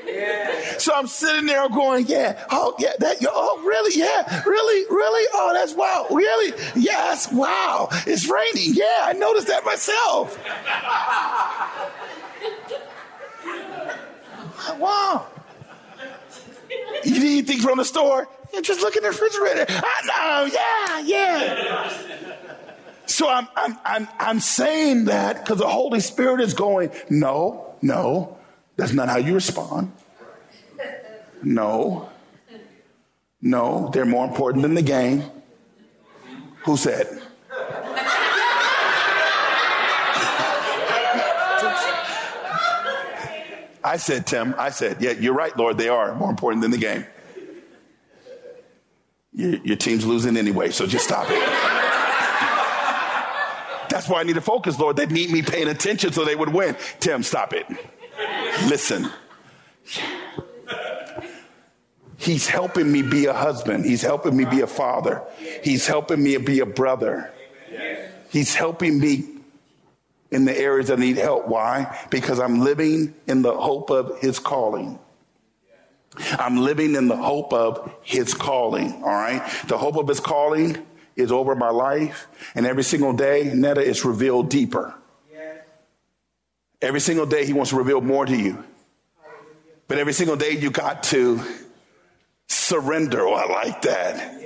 So 0.79 0.95
I'm 0.95 1.07
sitting 1.07 1.47
there 1.47 1.69
going, 1.69 2.07
yeah, 2.07 2.47
oh 2.51 2.75
yeah, 2.79 2.93
that, 2.99 3.17
oh 3.29 3.63
really, 3.67 3.99
yeah, 3.99 4.43
really, 4.45 4.87
really, 4.89 5.29
oh 5.35 5.53
that's 5.53 5.75
wow, 5.75 6.07
really, 6.11 6.55
yes, 6.77 7.31
wow, 7.33 7.89
it's 8.07 8.31
raining, 8.31 8.75
yeah, 8.75 9.01
I 9.03 9.13
noticed 9.15 9.49
that 9.49 9.65
myself. 9.65 10.39
wow. 14.79 15.27
You 17.05 17.21
anything 17.45 17.67
from 17.67 17.79
the 17.79 17.85
store? 17.85 18.29
Yeah, 18.53 18.61
just 18.61 18.81
look 18.81 18.97
in 18.97 19.03
the 19.03 19.11
refrigerator. 19.11 19.67
I 19.69 20.01
know, 20.07 20.47
yeah, 20.53 21.01
yeah. 21.01 22.21
So 23.07 23.29
I'm, 23.29 23.49
I'm, 23.55 23.79
I'm, 23.85 24.09
I'm 24.19 24.41
saying 24.41 25.07
that 25.07 25.45
because 25.45 25.59
the 25.59 25.69
Holy 25.69 26.01
Spirit 26.01 26.41
is 26.41 26.55
going, 26.55 26.91
no, 27.11 27.75
no, 27.83 28.39
that's 28.77 28.93
not 28.93 29.09
how 29.09 29.19
you 29.19 29.35
respond. 29.35 29.93
No, 31.43 32.09
no, 33.43 33.91
they're 33.93 34.07
more 34.07 34.27
important 34.27 34.63
than 34.63 34.75
the 34.75 34.83
game. 34.83 35.23
Who 36.65 36.79
said? 36.79 37.21
I 43.87 43.99
said, 43.99 44.27
Tim, 44.27 44.55
I 44.57 44.71
said, 44.71 45.03
yeah, 45.03 45.11
you're 45.11 45.35
right, 45.35 45.55
Lord, 45.59 45.77
they 45.77 45.91
are 45.91 46.15
more 46.15 46.31
important 46.31 46.63
than 46.63 46.71
the 46.71 46.79
game. 46.79 47.05
Your, 49.35 49.57
your 49.57 49.77
team's 49.77 50.07
losing 50.07 50.37
anyway, 50.37 50.71
so 50.71 50.87
just 50.87 51.05
stop 51.05 51.27
it. 51.29 51.43
That's 53.91 54.09
why 54.09 54.21
I 54.21 54.23
need 54.25 54.35
to 54.35 54.41
focus, 54.41 54.79
Lord. 54.79 54.97
They 54.97 55.07
need 55.07 55.31
me 55.31 55.43
paying 55.43 55.69
attention 55.69 56.13
so 56.13 56.25
they 56.25 56.37
would 56.37 56.53
win. 56.53 56.77
Tim, 57.01 57.23
stop 57.23 57.53
it. 57.53 57.67
Listen. 58.67 59.11
He's 62.17 62.49
helping 62.49 62.91
me 62.91 63.03
be 63.03 63.27
a 63.27 63.33
husband. 63.33 63.85
He's 63.85 64.03
helping 64.03 64.37
me 64.37 64.47
be 64.47 64.63
a 64.63 64.67
father. 64.67 65.23
He's 65.63 65.87
helping 65.87 66.23
me 66.23 66.37
be 66.39 66.61
a 66.61 66.67
brother. 66.67 67.33
He's 68.31 68.55
helping 68.55 68.99
me 68.99 69.25
in 70.31 70.45
the 70.45 70.59
areas 70.59 70.91
I 70.91 70.97
need 70.97 71.17
help. 71.17 71.47
Why? 71.47 71.99
Because 72.11 72.41
I'm 72.41 72.61
living 72.61 73.15
in 73.27 73.43
the 73.43 73.55
hope 73.55 73.91
of 73.91 74.19
his 74.21 74.39
calling. 74.39 74.99
I'm 76.17 76.57
living 76.59 76.95
in 76.95 77.09
the 77.09 77.17
hope 77.17 77.53
of 77.53 77.93
his 78.03 78.35
calling. 78.35 79.03
All 79.03 79.15
right. 79.15 79.43
The 79.67 79.79
hope 79.79 79.97
of 79.97 80.09
his 80.09 80.21
calling 80.21 80.85
is 81.17 81.33
over 81.33 81.55
my 81.55 81.71
life. 81.71 82.27
And 82.55 82.67
every 82.67 82.85
single 82.85 83.13
day, 83.13 83.51
Netta 83.55 83.81
is 83.81 84.05
revealed 84.05 84.51
deeper. 84.51 84.95
Every 86.83 87.01
single 87.01 87.25
day, 87.25 87.47
he 87.47 87.53
wants 87.53 87.71
to 87.71 87.77
reveal 87.77 88.01
more 88.01 88.27
to 88.27 88.37
you. 88.37 88.63
But 89.89 89.99
every 89.99 90.13
single 90.13 90.37
day, 90.37 90.51
you 90.53 90.71
got 90.71 91.05
to 91.05 91.41
surrender. 92.47 93.27
Oh, 93.27 93.35
I 93.35 93.47
like 93.47 93.83
that. 93.83 94.43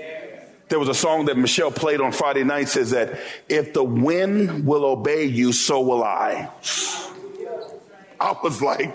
There 0.68 0.78
was 0.78 0.88
a 0.88 0.94
song 0.94 1.24
that 1.26 1.36
Michelle 1.38 1.70
played 1.70 2.00
on 2.00 2.12
Friday 2.12 2.44
night 2.44 2.68
says 2.68 2.90
that 2.90 3.18
if 3.48 3.72
the 3.72 3.82
wind 3.82 4.66
will 4.66 4.84
obey 4.84 5.24
you, 5.24 5.52
so 5.52 5.80
will 5.80 6.04
I. 6.04 6.50
I 8.20 8.36
was 8.42 8.60
like, 8.60 8.92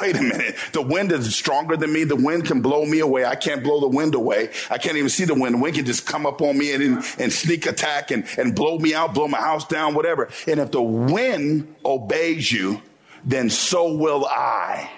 wait 0.00 0.16
a 0.16 0.22
minute. 0.22 0.56
The 0.72 0.82
wind 0.82 1.12
is 1.12 1.34
stronger 1.34 1.76
than 1.76 1.92
me. 1.92 2.04
The 2.04 2.16
wind 2.16 2.46
can 2.46 2.62
blow 2.62 2.84
me 2.84 3.00
away. 3.00 3.24
I 3.24 3.34
can't 3.34 3.62
blow 3.62 3.80
the 3.80 3.88
wind 3.88 4.14
away. 4.14 4.50
I 4.70 4.78
can't 4.78 4.96
even 4.96 5.08
see 5.08 5.24
the 5.24 5.34
wind. 5.34 5.54
The 5.54 5.58
wind 5.58 5.76
can 5.76 5.84
just 5.84 6.06
come 6.06 6.26
up 6.26 6.40
on 6.40 6.56
me 6.56 6.72
and, 6.72 7.04
and 7.18 7.32
sneak 7.32 7.66
attack 7.66 8.10
and, 8.10 8.24
and 8.38 8.54
blow 8.54 8.78
me 8.78 8.94
out, 8.94 9.14
blow 9.14 9.28
my 9.28 9.40
house 9.40 9.66
down, 9.66 9.94
whatever. 9.94 10.28
And 10.46 10.60
if 10.60 10.70
the 10.70 10.82
wind 10.82 11.74
obeys 11.84 12.50
you, 12.52 12.80
then 13.24 13.50
so 13.50 13.94
will 13.94 14.26
I. 14.26 14.90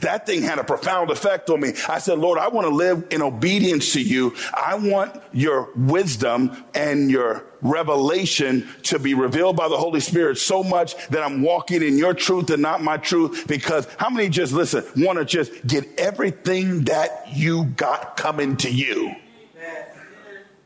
That 0.00 0.26
thing 0.26 0.42
had 0.42 0.58
a 0.58 0.64
profound 0.64 1.10
effect 1.10 1.50
on 1.50 1.60
me. 1.60 1.72
I 1.88 1.98
said, 1.98 2.18
Lord, 2.18 2.38
I 2.38 2.48
want 2.48 2.66
to 2.66 2.74
live 2.74 3.06
in 3.10 3.22
obedience 3.22 3.92
to 3.94 4.02
you. 4.02 4.34
I 4.52 4.74
want 4.74 5.20
your 5.32 5.70
wisdom 5.76 6.64
and 6.74 7.10
your 7.10 7.44
revelation 7.62 8.68
to 8.84 8.98
be 8.98 9.14
revealed 9.14 9.56
by 9.56 9.68
the 9.68 9.76
Holy 9.76 10.00
Spirit 10.00 10.38
so 10.38 10.62
much 10.62 10.96
that 11.08 11.22
I'm 11.22 11.42
walking 11.42 11.82
in 11.82 11.96
your 11.96 12.14
truth 12.14 12.50
and 12.50 12.62
not 12.62 12.82
my 12.82 12.98
truth. 12.98 13.46
Because 13.46 13.88
how 13.98 14.10
many 14.10 14.28
just 14.28 14.52
listen, 14.52 14.84
want 14.96 15.18
to 15.18 15.24
just 15.24 15.66
get 15.66 15.98
everything 15.98 16.84
that 16.84 17.28
you 17.32 17.64
got 17.64 18.16
coming 18.16 18.56
to 18.58 18.70
you? 18.70 19.14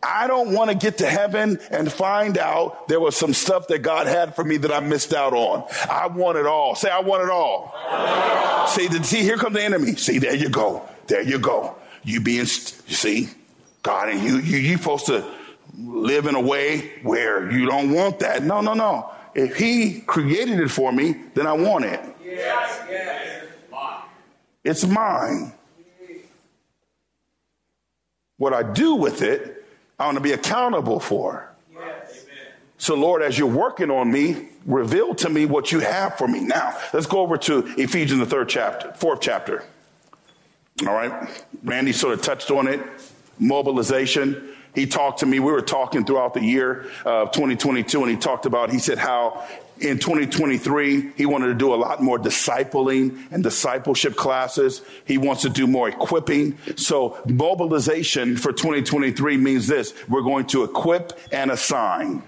I 0.08 0.26
don't 0.26 0.52
want 0.52 0.70
to 0.70 0.76
get 0.76 0.98
to 0.98 1.06
heaven 1.06 1.58
and 1.70 1.92
find 1.92 2.38
out 2.38 2.88
there 2.88 3.00
was 3.00 3.16
some 3.16 3.34
stuff 3.34 3.68
that 3.68 3.80
God 3.80 4.06
had 4.06 4.34
for 4.34 4.44
me 4.44 4.56
that 4.58 4.72
I 4.72 4.80
missed 4.80 5.12
out 5.12 5.34
on. 5.34 5.64
I 5.90 6.06
want 6.06 6.38
it 6.38 6.46
all. 6.46 6.74
Say, 6.74 6.90
I 6.90 7.00
want 7.00 7.24
it 7.24 7.30
all. 7.30 8.66
See, 8.68 8.88
see, 9.02 9.22
here 9.22 9.36
comes 9.36 9.54
the 9.54 9.62
enemy. 9.62 9.96
See, 9.96 10.18
there 10.18 10.34
you 10.34 10.48
go. 10.48 10.88
There 11.06 11.22
you 11.22 11.38
go. 11.38 11.76
You 12.04 12.20
being, 12.20 12.40
you 12.40 12.46
see, 12.46 13.28
God 13.82 14.08
and 14.08 14.22
you, 14.22 14.38
you, 14.38 14.58
you 14.58 14.76
supposed 14.78 15.06
to 15.06 15.24
live 15.76 16.26
in 16.26 16.34
a 16.34 16.40
way 16.40 17.00
where 17.02 17.50
you 17.50 17.66
don't 17.66 17.92
want 17.92 18.20
that. 18.20 18.42
No, 18.42 18.60
no, 18.60 18.74
no. 18.74 19.10
If 19.34 19.56
he 19.56 20.00
created 20.00 20.58
it 20.60 20.70
for 20.70 20.92
me, 20.92 21.16
then 21.34 21.46
I 21.46 21.52
want 21.52 21.84
it. 21.84 22.00
Yes, 22.24 22.84
yes. 22.88 23.44
It's 24.64 24.86
mine. 24.86 25.52
What 28.36 28.52
I 28.52 28.62
do 28.62 28.94
with 28.94 29.22
it, 29.22 29.57
I 29.98 30.04
want 30.04 30.16
to 30.16 30.22
be 30.22 30.32
accountable 30.32 31.00
for. 31.00 31.50
Yes. 31.74 32.24
So, 32.78 32.94
Lord, 32.94 33.22
as 33.22 33.36
you're 33.36 33.48
working 33.48 33.90
on 33.90 34.10
me, 34.10 34.50
reveal 34.64 35.14
to 35.16 35.28
me 35.28 35.46
what 35.46 35.72
you 35.72 35.80
have 35.80 36.16
for 36.16 36.28
me. 36.28 36.40
Now, 36.40 36.78
let's 36.92 37.06
go 37.06 37.20
over 37.20 37.36
to 37.38 37.66
Ephesians, 37.76 38.20
the 38.20 38.26
third 38.26 38.48
chapter, 38.48 38.92
fourth 38.92 39.20
chapter. 39.20 39.64
All 40.86 40.94
right. 40.94 41.28
Randy 41.64 41.92
sort 41.92 42.14
of 42.14 42.22
touched 42.22 42.52
on 42.52 42.68
it. 42.68 42.80
Mobilization. 43.40 44.54
He 44.78 44.86
talked 44.86 45.20
to 45.20 45.26
me. 45.26 45.40
We 45.40 45.50
were 45.50 45.60
talking 45.60 46.04
throughout 46.04 46.34
the 46.34 46.42
year 46.42 46.86
of 47.04 47.32
2022, 47.32 48.00
and 48.00 48.10
he 48.10 48.16
talked 48.16 48.46
about, 48.46 48.70
he 48.70 48.78
said 48.78 48.98
how 48.98 49.44
in 49.80 49.98
2023, 49.98 51.12
he 51.16 51.26
wanted 51.26 51.48
to 51.48 51.54
do 51.54 51.74
a 51.74 51.76
lot 51.76 52.02
more 52.02 52.18
discipling 52.18 53.26
and 53.30 53.42
discipleship 53.42 54.16
classes. 54.16 54.82
He 55.04 55.18
wants 55.18 55.42
to 55.42 55.48
do 55.48 55.66
more 55.66 55.88
equipping. 55.88 56.58
So 56.76 57.18
mobilization 57.26 58.36
for 58.36 58.52
2023 58.52 59.36
means 59.36 59.66
this. 59.66 59.94
We're 60.08 60.22
going 60.22 60.46
to 60.48 60.64
equip 60.64 61.18
and 61.32 61.50
assign. 61.50 62.22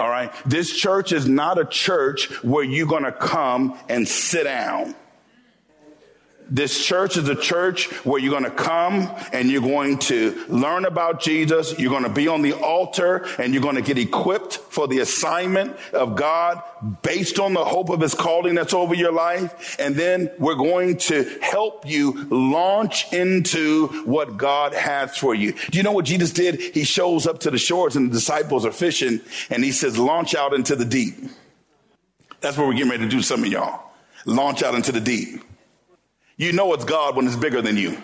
All 0.00 0.08
right. 0.08 0.32
This 0.46 0.76
church 0.76 1.12
is 1.12 1.28
not 1.28 1.58
a 1.58 1.64
church 1.64 2.26
where 2.42 2.64
you're 2.64 2.86
going 2.86 3.04
to 3.04 3.12
come 3.12 3.78
and 3.88 4.08
sit 4.08 4.44
down. 4.44 4.94
This 6.52 6.84
church 6.84 7.16
is 7.16 7.26
a 7.30 7.34
church 7.34 7.86
where 8.04 8.20
you're 8.20 8.38
going 8.38 8.44
to 8.44 8.50
come 8.50 9.10
and 9.32 9.50
you're 9.50 9.62
going 9.62 9.96
to 10.00 10.44
learn 10.48 10.84
about 10.84 11.18
Jesus. 11.18 11.78
You're 11.78 11.90
going 11.90 12.02
to 12.02 12.10
be 12.10 12.28
on 12.28 12.42
the 12.42 12.52
altar 12.52 13.26
and 13.38 13.54
you're 13.54 13.62
going 13.62 13.76
to 13.76 13.80
get 13.82 13.96
equipped 13.96 14.58
for 14.58 14.86
the 14.86 14.98
assignment 14.98 15.74
of 15.94 16.14
God 16.14 16.62
based 17.00 17.38
on 17.38 17.54
the 17.54 17.64
hope 17.64 17.88
of 17.88 18.02
his 18.02 18.12
calling 18.12 18.54
that's 18.54 18.74
over 18.74 18.94
your 18.94 19.12
life. 19.12 19.80
And 19.80 19.96
then 19.96 20.30
we're 20.38 20.56
going 20.56 20.98
to 20.98 21.24
help 21.40 21.88
you 21.88 22.24
launch 22.24 23.10
into 23.14 23.88
what 24.04 24.36
God 24.36 24.74
has 24.74 25.16
for 25.16 25.34
you. 25.34 25.54
Do 25.70 25.78
you 25.78 25.82
know 25.82 25.92
what 25.92 26.04
Jesus 26.04 26.32
did? 26.32 26.60
He 26.60 26.84
shows 26.84 27.26
up 27.26 27.40
to 27.40 27.50
the 27.50 27.56
shores 27.56 27.96
and 27.96 28.10
the 28.10 28.14
disciples 28.14 28.66
are 28.66 28.72
fishing 28.72 29.22
and 29.48 29.64
he 29.64 29.72
says, 29.72 29.98
launch 29.98 30.34
out 30.34 30.52
into 30.52 30.76
the 30.76 30.84
deep. 30.84 31.14
That's 32.42 32.58
what 32.58 32.66
we're 32.66 32.74
getting 32.74 32.90
ready 32.90 33.04
to 33.04 33.08
do, 33.08 33.22
some 33.22 33.42
of 33.42 33.50
y'all. 33.50 33.90
Launch 34.26 34.62
out 34.62 34.74
into 34.74 34.92
the 34.92 35.00
deep. 35.00 35.42
You 36.42 36.52
know 36.52 36.72
it's 36.72 36.84
God 36.84 37.14
when 37.14 37.28
it's 37.28 37.36
bigger 37.36 37.62
than 37.62 37.76
you. 37.76 37.96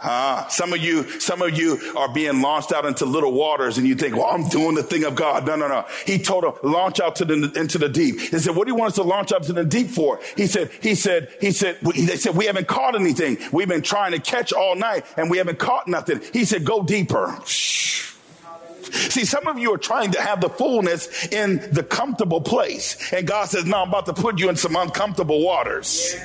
Uh, 0.00 0.48
some 0.48 0.72
of 0.72 0.80
you, 0.80 1.08
some 1.20 1.42
of 1.42 1.56
you 1.56 1.78
are 1.96 2.12
being 2.12 2.40
launched 2.40 2.72
out 2.72 2.86
into 2.86 3.04
little 3.04 3.32
waters 3.32 3.76
and 3.76 3.86
you 3.86 3.94
think, 3.94 4.16
well, 4.16 4.26
I'm 4.26 4.48
doing 4.48 4.74
the 4.74 4.82
thing 4.82 5.04
of 5.04 5.14
God. 5.14 5.46
No, 5.46 5.54
no, 5.54 5.68
no. 5.68 5.84
He 6.06 6.18
told 6.18 6.44
them, 6.44 6.54
launch 6.62 6.98
out 6.98 7.16
to 7.16 7.26
the, 7.26 7.52
into 7.54 7.76
the 7.76 7.90
deep. 7.90 8.18
He 8.18 8.38
said, 8.38 8.56
what 8.56 8.66
do 8.66 8.72
you 8.72 8.74
want 8.74 8.92
us 8.92 8.94
to 8.96 9.02
launch 9.02 9.32
out 9.32 9.42
to 9.44 9.52
the 9.52 9.66
deep 9.66 9.88
for? 9.88 10.18
He 10.34 10.46
said, 10.46 10.70
he 10.80 10.94
said, 10.94 11.28
he 11.42 11.52
said, 11.52 11.78
they 11.82 12.16
said, 12.16 12.34
we 12.34 12.46
haven't 12.46 12.68
caught 12.68 12.98
anything. 12.98 13.36
We've 13.52 13.68
been 13.68 13.82
trying 13.82 14.12
to 14.12 14.18
catch 14.18 14.54
all 14.54 14.74
night 14.74 15.04
and 15.18 15.30
we 15.30 15.36
haven't 15.36 15.58
caught 15.58 15.86
nothing. 15.86 16.22
He 16.32 16.46
said, 16.46 16.64
go 16.64 16.82
deeper. 16.82 17.38
See, 17.44 19.24
some 19.24 19.46
of 19.46 19.58
you 19.58 19.72
are 19.74 19.78
trying 19.78 20.12
to 20.12 20.22
have 20.22 20.40
the 20.40 20.48
fullness 20.48 21.28
in 21.28 21.58
the 21.70 21.82
comfortable 21.82 22.40
place. 22.40 23.12
And 23.12 23.26
God 23.26 23.50
says, 23.50 23.66
no, 23.66 23.82
I'm 23.82 23.88
about 23.90 24.06
to 24.06 24.14
put 24.14 24.40
you 24.40 24.48
in 24.48 24.56
some 24.56 24.74
uncomfortable 24.74 25.44
waters. 25.44 26.16